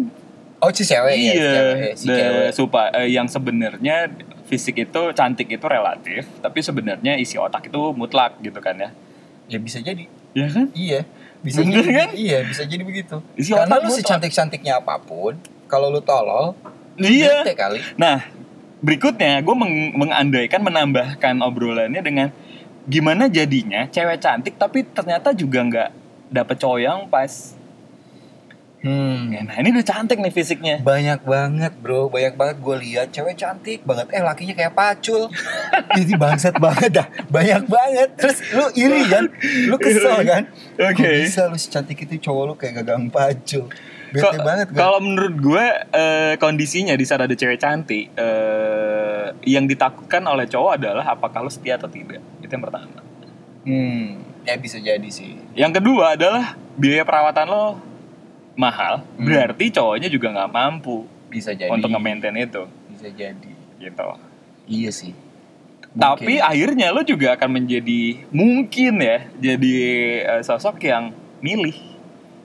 oh 0.59 0.69
si 0.69 0.83
cewek 0.83 1.11
ya 1.11 1.17
si 1.17 1.25
iya, 1.33 1.51
cewek 1.51 1.75
ya, 1.75 1.93
si 1.93 2.05
cewek 2.07 2.49
supa- 2.53 2.93
eh, 2.93 3.09
yang 3.09 3.25
sebenarnya 3.25 4.13
fisik 4.43 4.77
itu 4.79 5.01
cantik 5.11 5.49
itu 5.49 5.65
relatif, 5.65 6.29
tapi 6.37 6.59
sebenarnya 6.59 7.17
isi 7.17 7.35
otak 7.35 7.65
itu 7.65 7.81
mutlak 7.91 8.37
gitu 8.39 8.59
kan 8.59 8.77
ya. 8.77 8.89
ya 9.47 9.57
bisa 9.57 9.79
jadi 9.79 10.05
Ya 10.31 10.45
kan? 10.47 10.69
iya 10.73 11.01
bisa 11.41 11.59
Bener 11.59 11.81
jadi 11.81 11.91
kan? 11.95 12.09
iya 12.15 12.39
bisa 12.43 12.63
jadi 12.63 12.81
begitu 12.81 13.17
Isi 13.33 13.51
karena 13.51 13.75
lu 13.75 13.83
mutlak. 13.83 13.97
secantik 13.97 14.29
cantiknya 14.29 14.77
apa 14.77 14.95
pun 14.97 15.33
kalau 15.65 15.89
lu 15.89 15.99
tolol 15.99 16.53
Iya. 16.95 17.41
kali 17.49 17.81
Nah, 17.95 18.29
berikutnya 18.79 19.41
gue 19.41 19.55
meng- 19.55 19.97
mengandaikan 19.97 20.61
menambahkan 20.61 21.41
obrolannya 21.41 21.99
dengan 21.99 22.29
gimana 22.85 23.25
jadinya 23.27 23.87
cewek 23.87 24.19
cantik 24.19 24.55
tapi 24.55 24.83
ternyata 24.85 25.31
juga 25.31 25.59
nggak 25.61 25.89
dapet 26.29 26.55
cowok 26.57 26.79
yang 26.79 26.99
pas. 27.07 27.53
hmm. 28.79 29.31
Ya, 29.31 29.39
Nah 29.41 29.55
ini 29.57 29.71
udah 29.71 29.85
cantik 29.85 30.17
nih 30.17 30.29
fisiknya. 30.29 30.75
banyak 30.81 31.23
banget 31.23 31.73
bro. 31.77 32.07
Banyak 32.07 32.33
banget 32.33 32.57
gue 32.59 32.75
lihat 32.81 33.07
cewek 33.09 33.35
cantik 33.35 33.79
banget. 33.81 34.11
Eh 34.11 34.19
lakinya 34.19 34.51
kayak 34.53 34.73
pacul. 34.73 35.31
Jadi 35.95 36.13
bangsat 36.13 36.55
banget 36.57 36.91
dah. 36.93 37.07
Banyak 37.29 37.63
banget. 37.65 38.09
Terus 38.17 38.43
lu 38.49 38.65
iri 38.75 39.07
kan 39.07 39.25
lu 39.65 39.75
kesel 39.77 40.19
kan? 40.23 40.43
Oke. 40.75 40.99
Kok 40.99 41.23
bisa 41.23 41.41
lu 41.45 41.55
secantik 41.55 41.97
itu 42.01 42.19
cowok 42.19 42.43
lu 42.43 42.53
kayak 42.53 42.83
gagang 42.83 43.07
pacul? 43.07 43.71
Bete 44.11 44.21
Ko- 44.29 44.43
banget 44.43 44.67
kan? 44.69 44.77
Kalau 44.77 44.99
menurut 44.99 45.35
gue 45.35 45.65
eh, 45.89 46.33
kondisinya 46.37 46.93
di 46.93 47.01
saat 47.01 47.21
ada 47.21 47.33
cewek 47.33 47.57
cantik, 47.57 48.13
eh, 49.23 49.33
yang 49.47 49.63
ditakutkan 49.63 50.19
oleh 50.23 50.43
cowok 50.43 50.71
adalah 50.75 51.05
apakah 51.09 51.39
lo 51.39 51.49
setia 51.49 51.75
atau 51.75 51.87
tidak. 51.87 52.19
Itu 52.37 52.51
yang 52.51 52.61
pertama. 52.61 52.99
hmm 53.63 54.05
ya 54.43 54.55
bisa 54.55 54.75
jadi 54.75 55.07
sih 55.07 55.39
Yang 55.53 55.79
kedua 55.79 56.13
adalah 56.13 56.45
biaya 56.75 57.01
perawatan 57.01 57.47
lo 57.47 57.65
mahal, 58.53 59.01
Hmm. 59.15 59.23
berarti 59.23 59.71
cowoknya 59.71 60.07
juga 60.07 60.29
nggak 60.29 60.51
mampu 60.51 61.07
bisa 61.25 61.49
jadi 61.51 61.65
untuk 61.67 61.87
nge-maintain 61.87 62.35
itu, 62.35 62.67
bisa 62.87 63.07
jadi 63.09 63.51
gitu. 63.79 64.07
iya 64.65 64.91
sih 64.91 65.15
Tapi 65.91 66.37
Mungkin. 66.37 66.41
akhirnya 66.43 66.87
lo 66.89 67.01
juga 67.01 67.33
akan 67.33 67.49
menjadi 67.53 68.25
mungkin 68.29 68.93
ya 68.97 69.25
jadi 69.37 69.75
eh, 70.27 70.41
sosok 70.41 70.81
yang 70.81 71.09
milih 71.39 71.73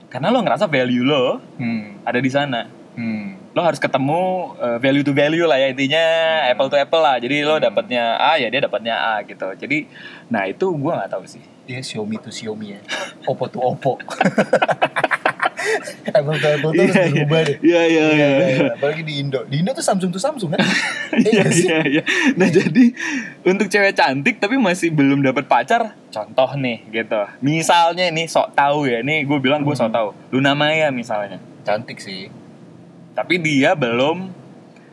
karena 0.07 0.29
lo 0.29 0.39
ngerasa 0.39 0.65
value 0.65 1.03
lo 1.03 1.37
hmm 1.57 2.01
ada 2.01 2.17
di 2.17 2.29
sana. 2.29 2.65
hmm 2.95 3.27
Lo 3.51 3.61
harus 3.61 3.77
ketemu 3.77 4.21
eh, 4.57 4.77
value 4.77 5.01
to 5.01 5.11
value 5.11 5.45
lah 5.45 5.57
ya 5.57 5.73
intinya 5.73 6.03
apple 6.47 6.69
to 6.69 6.77
apple 6.77 7.01
lah. 7.01 7.17
Jadi 7.17 7.41
lo 7.41 7.57
dapatnya 7.57 8.15
A 8.15 8.37
ya 8.37 8.47
dia 8.47 8.61
dapatnya 8.61 8.95
A 8.95 9.13
gitu. 9.25 9.49
Jadi 9.57 9.89
nah 10.29 10.45
itu 10.45 10.69
gua 10.77 11.01
nggak 11.01 11.11
tahu 11.13 11.25
sih. 11.25 11.41
dia 11.69 11.85
Xiaomi 11.85 12.17
tuh 12.17 12.33
Xiaomi 12.33 12.73
ya 12.73 12.81
Oppo 13.29 13.45
tuh 13.45 13.61
Oppo 13.61 13.93
Apple 16.09 16.35
tuh 16.41 16.49
Apple 16.49 16.71
tuh 16.73 16.81
harus 16.81 17.13
berubah 17.13 17.39
deh 17.45 17.57
Iya 17.61 17.81
iya 17.85 18.03
Iya, 18.09 18.27
iya, 18.49 18.67
apalagi 18.73 19.05
di 19.05 19.21
Indo. 19.21 19.45
Di 19.45 19.61
Indo 19.61 19.71
tuh 19.77 19.85
Samsung 19.85 20.09
tuh 20.09 20.17
Samsung 20.17 20.49
kan? 20.49 20.65
Iya 21.29 21.45
iya 21.45 21.77
iya. 21.85 22.03
Nah 22.37 22.49
jadi 22.49 22.85
untuk 23.43 23.69
cewek 23.69 23.93
cantik 23.93 24.41
tapi 24.41 24.55
masih 24.57 24.89
belum 24.89 25.21
dapat 25.21 25.45
pacar, 25.45 25.93
contoh 26.09 26.49
nih 26.57 26.89
gitu. 26.89 27.21
Misalnya 27.43 28.09
nih 28.09 28.25
sok 28.25 28.55
tahu 28.55 28.87
ya, 28.87 29.03
nih 29.03 29.27
gue 29.27 29.37
bilang 29.37 29.61
gue 29.61 29.75
sok 29.75 29.91
tahu. 29.91 30.09
Luna 30.31 30.55
Maya 30.55 30.89
misalnya. 30.89 31.37
Cantik 31.61 31.99
sih. 31.99 32.31
Tapi 33.19 33.35
dia 33.37 33.71
belum, 33.73 34.17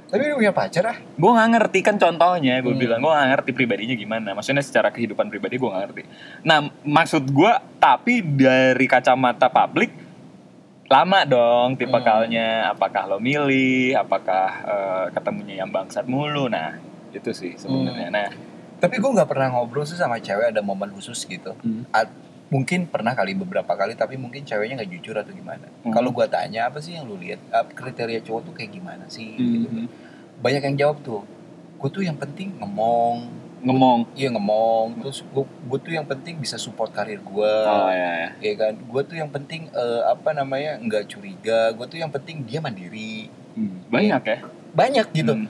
Tapi 0.06 0.22
dia 0.22 0.34
punya 0.34 0.50
pacar 0.50 0.84
ah. 0.86 0.96
gue 0.98 1.30
nggak 1.32 1.50
ngerti 1.52 1.78
kan 1.80 1.96
contohnya. 1.96 2.58
Gue 2.58 2.72
Hmm. 2.72 2.78
bilang 2.78 2.98
gue 2.98 3.08
nggak 3.08 3.30
ngerti 3.32 3.50
pribadinya 3.52 3.94
gimana. 3.94 4.28
Maksudnya 4.32 4.60
secara 4.60 4.88
kehidupan 4.88 5.26
pribadi 5.26 5.56
gue 5.56 5.66
nggak 5.66 5.82
ngerti. 5.84 6.02
Nah 6.42 6.58
maksud 6.82 7.26
gue 7.26 7.52
tapi 7.76 8.22
dari 8.22 8.86
kacamata 8.86 9.46
publik 9.48 9.90
lama 10.86 11.26
dong 11.26 11.74
tipikalnya 11.74 12.70
apakah 12.70 13.08
lo 13.08 13.18
milih 13.18 13.98
apakah 13.98 14.46
eh, 14.62 15.06
ketemunya 15.10 15.58
yang 15.58 15.68
bangsat 15.68 16.06
mulu 16.06 16.46
nah 16.46 16.78
itu 17.10 17.34
sih 17.34 17.54
sebenarnya 17.56 18.06
Hmm. 18.06 18.14
nah 18.14 18.30
Tapi 18.76 19.00
gue 19.00 19.08
nggak 19.08 19.26
pernah 19.26 19.48
ngobrol 19.48 19.82
sih 19.82 19.96
sama 19.96 20.20
cewek 20.20 20.52
ada 20.52 20.60
momen 20.60 20.92
khusus 20.92 21.24
gitu. 21.24 21.56
Hmm. 21.56 21.82
At- 21.90 22.12
mungkin 22.46 22.87
pernah 22.87 23.11
kali 23.11 23.35
beberapa 23.35 23.74
kali 23.74 23.98
tapi 23.98 24.14
mungkin 24.14 24.46
ceweknya 24.46 24.78
nggak 24.78 24.90
jujur 24.98 25.18
atau 25.18 25.35
gimana. 25.35 25.66
Hmm. 25.82 25.90
Kalau 25.90 26.14
gue 26.14 26.26
tanya 26.30 26.70
apa 26.70 26.78
sih 26.78 26.94
yang 26.94 27.11
lu 27.11 27.18
lihat 27.18 27.42
kriteria 27.74 28.22
cowok 28.22 28.40
tuh 28.46 28.54
kayak 28.54 28.70
gimana 28.70 29.04
sih? 29.11 29.35
Gitu. 29.35 29.66
Mhm. 29.66 29.87
Banyak 30.38 30.62
yang 30.72 30.76
jawab 30.78 30.96
tuh. 31.02 31.22
Gue 31.76 31.90
tuh 31.90 32.02
yang 32.06 32.14
penting 32.14 32.54
ngomong, 32.62 33.26
ngomong 33.61 34.06
iya 34.14 34.30
ngomong. 34.30 35.02
Terus 35.02 35.26
gue 35.42 35.78
tuh 35.82 35.92
yang 35.92 36.06
penting 36.06 36.38
bisa 36.38 36.54
support 36.54 36.94
karir 36.94 37.18
gue. 37.18 37.52
oh 37.66 37.90
ya, 37.90 38.11
ya. 38.26 38.30
ya 38.38 38.52
kan 38.54 38.72
gue 38.78 39.02
tuh 39.02 39.16
yang 39.18 39.28
penting 39.28 39.66
eh, 39.74 40.02
apa 40.06 40.30
namanya 40.30 40.78
nggak 40.78 41.04
curiga 41.11 41.74
gue 41.74 41.87
tuh 41.90 41.98
yang 41.98 42.12
penting 42.14 42.46
dia 42.46 42.62
mandiri 42.62 43.26
Hmm, 43.56 43.88
banyak 43.88 44.22
ya 44.28 44.38
banyak 44.76 45.06
gitu 45.16 45.32
Hmm. 45.32 45.48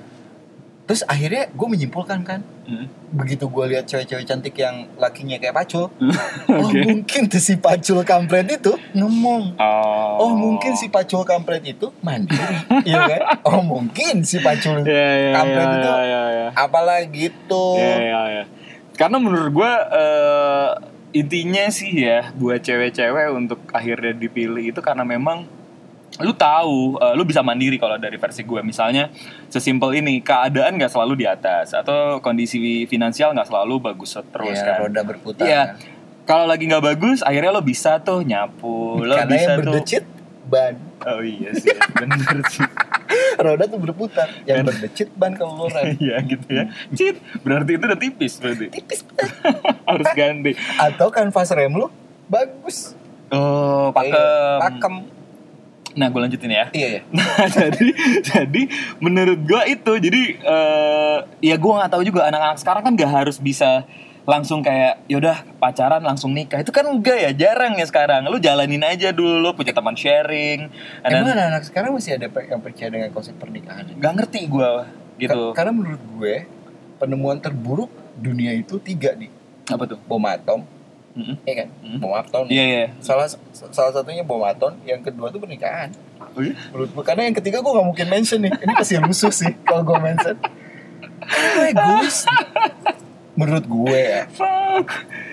Terus 0.86 1.02
akhirnya 1.04 1.50
gue 1.50 1.68
menyimpulkan 1.68 2.22
kan 2.22 2.40
Hmm. 2.66 2.90
begitu 3.14 3.46
gue 3.46 3.64
lihat 3.70 3.86
cewek-cewek 3.86 4.26
cantik 4.26 4.58
yang 4.58 4.90
lakinya 4.98 5.38
kayak 5.38 5.54
pacul 5.54 5.86
Oke. 6.50 6.50
oh 6.50 6.70
mungkin 6.74 7.30
tuh 7.30 7.38
si 7.38 7.54
pacul 7.54 8.02
kampret 8.02 8.58
itu 8.58 8.74
ngomong 8.90 9.54
oh 9.54 10.26
oh 10.26 10.30
mungkin 10.34 10.74
si 10.74 10.90
pacul 10.90 11.22
kampret 11.22 11.62
itu 11.62 11.94
mandiri 12.02 12.58
iya 12.90 13.06
kan 13.06 13.22
oh 13.46 13.62
mungkin 13.62 14.26
si 14.26 14.42
pacul 14.42 14.82
ya 14.82 14.90
ya 15.14 15.30
kampret 15.38 15.62
ya, 15.62 15.74
itu 15.78 15.90
ya, 15.90 16.02
ya, 16.02 16.22
ya. 16.26 16.46
apalah 16.58 16.98
gitu 17.06 17.66
Ya, 17.78 17.96
ya, 18.02 18.20
ya. 18.34 18.44
Karena 18.98 19.22
menurut 19.22 19.54
gue 19.54 19.72
eh, 19.94 20.70
intinya 21.14 21.70
sih 21.70 22.02
ya 22.02 22.34
buat 22.34 22.66
cewek-cewek 22.66 23.30
untuk 23.30 23.62
akhirnya 23.70 24.10
dipilih 24.10 24.74
itu 24.74 24.80
karena 24.82 25.06
memang 25.06 25.46
lu 26.16 26.32
tahu 26.32 26.96
eh, 26.96 27.12
lu 27.12 27.22
bisa 27.22 27.40
mandiri 27.40 27.76
kalau 27.76 27.96
dari 27.96 28.16
versi 28.16 28.40
gue. 28.40 28.60
Misalnya 28.60 29.12
sesimpel 29.46 29.96
ini 29.96 30.18
keadaan 30.18 30.74
nggak 30.74 30.88
selalu 30.88 31.12
di 31.14 31.26
atas 31.26 31.70
atau 31.70 32.18
kondisi 32.18 32.58
finansial 32.84 33.30
nggak 33.30 33.46
selalu 33.46 33.82
bagus 33.82 34.16
terus 34.26 34.56
ya, 34.56 34.64
kan. 34.66 34.76
roda 34.82 35.02
berputar 35.02 35.44
Iya. 35.44 35.62
kan. 35.62 35.94
kalau 36.24 36.44
lagi 36.44 36.66
nggak 36.66 36.82
bagus 36.84 37.20
akhirnya 37.20 37.50
lo 37.50 37.60
bisa 37.60 38.00
tuh 38.00 38.20
nyapu. 38.20 38.98
Lo 38.98 39.12
karena 39.14 39.28
bisa 39.28 39.44
yang 39.46 39.58
tuh 39.58 39.72
berdecit 39.72 40.04
ban. 40.46 40.74
Oh 41.04 41.20
iya 41.20 41.50
sih 41.52 41.70
bener 42.00 42.38
sih. 42.48 42.64
Roda 43.38 43.64
tuh 43.66 43.78
berputar. 43.78 44.26
Yang 44.42 44.56
Kan. 44.56 44.66
berdecit 44.66 45.08
ban 45.12 45.32
kalau 45.32 45.54
lo 45.54 45.66
rem 45.68 45.94
iya 45.98 46.16
gitu 46.20 46.48
ya. 46.48 46.64
Cit, 46.90 47.16
berarti 47.42 47.70
itu 47.72 47.84
udah 47.84 48.00
tipis 48.00 48.32
berarti. 48.40 48.66
Tipis 48.72 49.00
harus 49.90 50.08
ganti. 50.12 50.52
Atau 50.80 51.10
kanvas 51.10 51.52
rem 51.52 51.70
lu 51.70 51.86
bagus. 52.26 52.96
Oh 53.28 53.90
Iya, 53.92 53.92
pakem. 53.92 54.58
pakem 54.60 54.94
nah 55.96 56.06
gue 56.06 56.20
lanjutin 56.20 56.52
ya. 56.52 56.68
Iya 56.70 56.88
ya 56.92 57.00
Nah, 57.08 57.48
jadi 57.56 57.88
jadi 58.20 58.62
menurut 59.00 59.40
gua 59.42 59.64
itu 59.64 59.92
jadi 59.96 60.22
eh 60.36 61.18
ya 61.42 61.56
gua 61.56 61.80
nggak 61.80 61.90
tahu 61.90 62.02
juga 62.04 62.28
anak-anak 62.28 62.58
sekarang 62.60 62.82
kan 62.84 62.92
gak 62.94 63.12
harus 63.12 63.40
bisa 63.40 63.88
langsung 64.26 64.58
kayak 64.60 65.06
yaudah 65.06 65.40
pacaran 65.56 66.02
langsung 66.02 66.34
nikah. 66.34 66.58
Itu 66.58 66.68
kan 66.68 66.84
enggak 66.84 67.16
ya 67.16 67.30
jarang 67.32 67.78
ya 67.78 67.86
sekarang. 67.86 68.26
Lu 68.26 68.36
jalanin 68.36 68.82
aja 68.82 69.08
dulu 69.08 69.54
punya 69.54 69.72
teman 69.72 69.94
sharing 69.94 70.68
emang 71.00 71.24
dan 71.24 71.32
anak-anak 71.32 71.62
sekarang 71.64 71.90
masih 71.94 72.18
ada 72.18 72.26
yang 72.28 72.60
percaya 72.60 72.90
dengan 72.90 73.08
konsep 73.14 73.38
pernikahan? 73.38 73.86
Nggak 73.96 74.12
ngerti 74.20 74.40
gua 74.50 74.90
gitu. 75.16 75.32
Ka- 75.54 75.62
karena 75.62 75.72
menurut 75.72 76.02
gue 76.18 76.34
penemuan 76.98 77.40
terburuk 77.40 77.88
dunia 78.18 78.52
itu 78.52 78.76
tiga 78.82 79.16
di 79.16 79.32
apa 79.64 79.86
tuh? 79.86 79.96
Bom 80.04 80.20
atom 80.26 80.75
Mm-mm. 81.16 81.36
ya 81.42 81.54
kan 81.56 81.68
Mm. 81.80 81.96
bom 81.96 82.12
atom 82.12 82.44
iya 82.46 82.64
iya 82.66 82.84
salah 83.00 83.24
salah 83.52 83.90
satunya 83.90 84.20
bom 84.20 84.40
atom 84.40 84.76
yang 84.82 85.00
kedua 85.00 85.28
tuh 85.28 85.40
pernikahan 85.40 85.88
Oh 86.36 86.40
iya? 86.40 86.52
menurut 86.68 86.92
gue 86.92 87.00
karena 87.02 87.22
yang 87.24 87.34
ketiga 87.34 87.58
gue 87.58 87.72
gak 87.72 87.86
mungkin 87.86 88.06
mention 88.06 88.38
nih 88.38 88.52
ini 88.54 88.72
pasti 88.72 88.94
rusuh 88.96 89.32
sih 89.32 89.52
kalau 89.62 89.80
gue 89.82 89.96
mention 89.96 90.36
gue 91.18 91.64
egois 91.66 92.18
menurut 93.34 93.64
gue 93.64 93.96
ya 93.96 94.22
Fuck. 94.30 94.88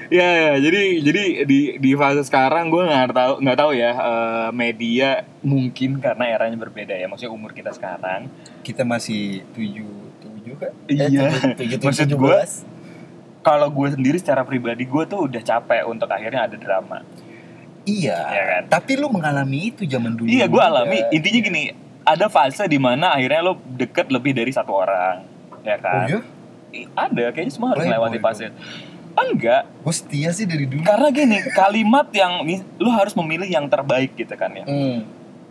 Ya, 0.07 0.29
ya, 0.29 0.51
jadi 0.59 0.81
jadi 1.01 1.23
di 1.43 1.59
di 1.75 1.91
fase 1.93 2.21
sekarang 2.21 2.69
gue 2.69 2.79
nggak 2.79 3.11
tahu 3.11 3.33
nggak 3.41 3.57
tahu 3.57 3.71
ya 3.73 3.91
eh, 3.91 4.47
media 4.51 5.09
mungkin 5.41 5.97
karena 5.97 6.29
eranya 6.29 6.55
berbeda 6.55 6.93
ya 6.93 7.07
maksudnya 7.07 7.33
umur 7.33 7.49
kita 7.49 7.71
sekarang 7.71 8.29
kita 8.61 8.83
masih 8.83 9.41
tujuh 9.51 9.89
tujuh 10.21 10.55
kan 10.55 10.71
Iya. 10.85 11.27
tujuh, 11.57 11.57
tujuh, 11.57 11.77
Maksud 11.81 12.05
tujuh 12.05 12.17
gua, 12.19 12.29
belas. 12.39 12.61
Kalau 13.43 13.67
gue 13.67 13.91
sendiri 13.91 14.15
secara 14.15 14.41
pribadi 14.41 14.83
gue 14.83 15.03
tuh 15.03 15.27
udah 15.27 15.41
capek 15.41 15.83
untuk 15.85 16.07
akhirnya 16.07 16.47
ada 16.47 16.55
drama 16.55 17.03
Iya. 17.83 18.15
Iya 18.15 18.43
kan? 18.47 18.63
Tapi 18.71 18.95
lu 18.95 19.11
mengalami 19.11 19.67
itu 19.67 19.83
zaman 19.83 20.15
dulu. 20.15 20.23
iya 20.25 20.47
gue 20.47 20.57
alami 20.57 21.03
intinya 21.11 21.39
gini 21.41 21.63
ada 22.01 22.27
fase 22.27 22.63
di 22.63 22.75
mana 22.77 23.11
akhirnya 23.11 23.43
lo 23.43 23.59
deket 23.59 24.07
lebih 24.07 24.31
dari 24.31 24.49
satu 24.49 24.71
orang 24.73 25.27
ya 25.61 25.75
Oh 25.75 25.77
kan 25.77 26.07
iya? 26.07 26.19
Ih, 26.73 26.87
ada 26.89 27.23
kayaknya 27.29 27.51
semua 27.51 27.71
harus 27.71 27.83
melewati 27.83 28.17
fase 28.17 28.55
enggak 29.13 29.67
Gue 29.79 29.93
setia 29.93 30.31
sih 30.31 30.43
dari 30.43 30.63
dulu. 30.63 30.79
karena 30.81 31.07
gini 31.09 31.37
kalimat 31.49 32.07
yang 32.11 32.39
lo 32.79 32.89
harus 32.89 33.13
memilih 33.13 33.45
yang 33.45 33.67
terbaik 33.67 34.15
gitu 34.15 34.31
kan 34.31 34.51
ya 34.53 34.63
Hmm. 34.63 35.03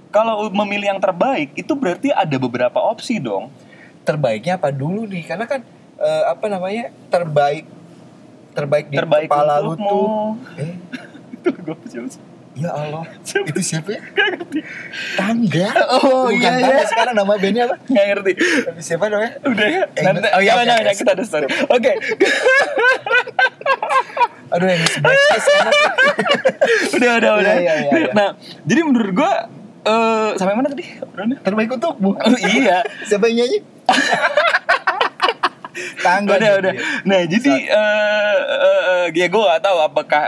kalau 0.08 0.48
memilih 0.50 0.88
yang 0.88 1.00
terbaik 1.00 1.52
itu 1.54 1.72
berarti 1.72 2.08
ada 2.10 2.36
beberapa 2.36 2.80
opsi 2.80 3.16
dong 3.16 3.52
Terbaiknya 4.02 4.56
apa 4.56 4.68
dulu 4.68 5.06
nih? 5.06 5.22
Karena 5.22 5.46
kan 5.46 5.62
eh, 5.94 6.24
apa 6.26 6.50
namanya? 6.50 6.90
Terbaik 7.06 7.62
terbaik 8.52 8.86
di 8.88 8.96
terbaik 8.96 9.28
kepala 9.28 9.60
lu 9.60 9.74
tuh. 9.74 10.36
Eh, 10.60 10.76
itu 11.36 11.48
gue 11.50 11.76
siapa 11.88 12.08
sih? 12.08 12.22
ya 12.52 12.68
Allah. 12.68 13.00
Siapa? 13.24 13.48
Itu 13.48 13.60
siapa 13.64 13.88
ya? 13.96 14.00
Gak 14.12 14.26
ngerti 14.36 14.60
Tangga. 15.16 15.72
Oh, 15.88 16.28
Bukan 16.28 16.36
iya, 16.36 16.52
Tangga, 16.52 16.68
iya. 16.68 16.84
sekarang 16.84 17.14
nama 17.16 17.32
bandnya 17.40 17.64
apa? 17.64 17.76
Nggak 17.88 18.06
ngerti 18.12 18.32
Tapi 18.36 18.80
siapa 18.84 19.08
namanya? 19.08 19.32
Udah 19.40 19.66
ya? 19.72 19.82
Eh, 19.96 20.02
Nanti, 20.04 20.28
oh, 20.28 20.40
iya, 20.44 20.52
oke, 20.52 20.54
jangan, 20.60 20.60
oke. 20.60 20.68
jangan, 20.84 20.96
kita 21.00 21.10
ada 21.16 21.24
story 21.24 21.46
Oke 21.48 21.92
Aduh 24.52 24.68
yang 24.68 24.84
sebelah. 24.84 25.16
Udah, 26.92 27.10
udah, 27.24 27.32
udah 27.40 27.54
Iya, 27.56 27.72
iya, 27.72 27.88
iya. 27.88 28.12
Nah, 28.12 28.36
jadi 28.68 28.80
menurut 28.84 29.12
gue 29.16 29.32
eh 29.82 30.30
Sampai 30.36 30.52
mana 30.52 30.68
tadi? 30.68 30.84
Terbaik 31.40 31.72
untukmu. 31.72 32.20
Oh, 32.20 32.36
iya 32.38 32.84
Siapa 33.08 33.32
yang 33.32 33.48
nyanyi? 33.48 33.64
Tangga. 36.02 36.34
Udah, 36.34 36.38
dia. 36.38 36.58
udah 36.58 36.72
Nah, 37.02 37.20
jadi 37.24 37.52
eh 37.64 38.38
eh, 38.42 38.82
eh, 38.92 39.04
Ya 39.14 39.26
gue 39.26 39.42
gak 39.42 39.62
tahu 39.62 39.78
apakah 39.80 40.22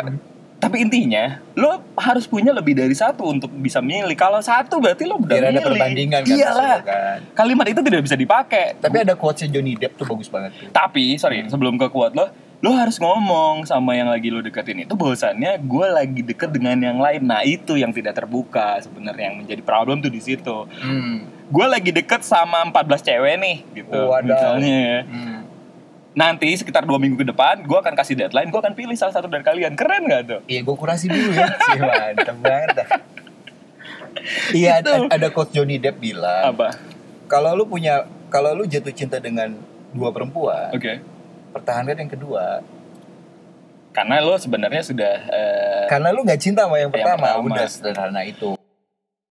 Tapi 0.57 0.77
intinya 0.81 1.43
Lo 1.53 1.83
harus 1.95 2.25
punya 2.25 2.51
lebih 2.51 2.73
dari 2.73 2.95
satu 2.95 3.27
Untuk 3.27 3.53
bisa 3.53 3.79
milih 3.79 4.15
Kalau 4.15 4.39
satu 4.39 4.79
berarti 4.79 5.05
lo 5.05 5.19
udah 5.19 5.29
Biar 5.29 5.45
ada 5.45 5.53
milih 5.53 5.67
perbandingan 5.69 6.21
kan. 6.23 6.33
Iyalah 6.33 6.77
kan. 6.81 7.19
Kalimat 7.33 7.67
itu 7.69 7.81
tidak 7.83 8.01
bisa 8.01 8.15
dipakai 8.15 8.79
Tapi 8.79 8.97
ada 9.01 9.13
quotesnya 9.13 9.51
Johnny 9.51 9.75
Depp 9.75 9.95
tuh 9.95 10.07
bagus 10.07 10.27
banget 10.27 10.55
tuh. 10.55 10.71
Tapi 10.71 11.15
sorry 11.17 11.43
Hmm. 11.43 11.51
sebelum 11.51 11.75
ke 11.75 11.91
kuat 11.91 12.15
lo, 12.15 12.31
lo 12.63 12.71
harus 12.73 12.97
ngomong 12.97 13.67
sama 13.67 13.93
yang 13.93 14.09
lagi 14.09 14.31
lo 14.31 14.41
deketin 14.41 14.81
itu 14.81 14.95
bahwasannya 14.95 15.61
gue 15.61 15.87
lagi 15.91 16.23
deket 16.23 16.49
dengan 16.49 16.79
yang 16.79 16.97
lain. 16.97 17.21
Nah 17.21 17.43
itu 17.43 17.77
yang 17.77 17.93
tidak 17.93 18.15
terbuka 18.15 18.81
sebenarnya 18.81 19.29
yang 19.29 19.45
menjadi 19.45 19.61
problem 19.61 19.99
tuh 19.99 20.09
di 20.09 20.23
situ. 20.23 20.65
Hmm. 20.81 21.29
Gue 21.51 21.67
lagi 21.67 21.93
deket 21.93 22.25
sama 22.25 22.65
14 22.65 23.05
cewek 23.05 23.35
nih 23.37 23.57
gitu. 23.75 23.93
Wadaw. 24.09 24.25
Misalnya 24.57 24.77
ya. 24.81 25.01
Hmm. 25.05 25.34
Nanti 26.14 26.46
sekitar 26.55 26.87
dua 26.87 26.96
minggu 26.96 27.18
ke 27.18 27.27
depan 27.27 27.66
gue 27.66 27.74
akan 27.74 27.94
kasih 27.94 28.14
deadline, 28.14 28.46
gue 28.46 28.61
akan 28.62 28.74
pilih 28.74 28.94
salah 28.94 29.11
satu 29.11 29.27
dari 29.27 29.42
kalian. 29.42 29.74
Keren 29.74 30.07
gak 30.07 30.22
tuh? 30.24 30.40
Iya, 30.46 30.62
gue 30.62 30.77
kurasi 30.79 31.11
dulu 31.11 31.31
ya. 31.35 31.50
Sih, 31.59 31.79
mantep 31.83 32.37
banget 32.38 32.70
dah. 32.79 32.88
Iya, 34.55 34.72
Itu. 34.79 34.94
ada, 34.94 35.11
ada 35.11 35.29
coach 35.29 35.50
Johnny 35.50 35.77
Depp 35.77 35.98
bilang, 35.98 36.55
Apa? 36.55 36.79
kalau 37.27 37.53
lu 37.53 37.66
punya, 37.66 38.07
kalau 38.31 38.55
lu 38.55 38.64
jatuh 38.64 38.94
cinta 38.94 39.18
dengan 39.18 39.59
dua 39.90 40.14
perempuan, 40.14 40.70
Oke. 40.70 41.03
pertahankan 41.50 41.98
yang 41.98 42.09
kedua. 42.09 42.62
Karena 43.90 44.18
lo 44.18 44.35
sebenarnya 44.35 44.83
sudah 44.83 45.14
eh, 45.31 45.85
Karena 45.87 46.11
lu 46.11 46.27
nggak 46.27 46.40
cinta 46.40 46.66
sama 46.66 46.83
yang 46.83 46.90
Yang 46.90 46.98
pertama, 46.98 47.27
pertama. 47.31 47.46
udah 47.46 47.66
sederhana 47.66 48.20
itu. 48.27 48.59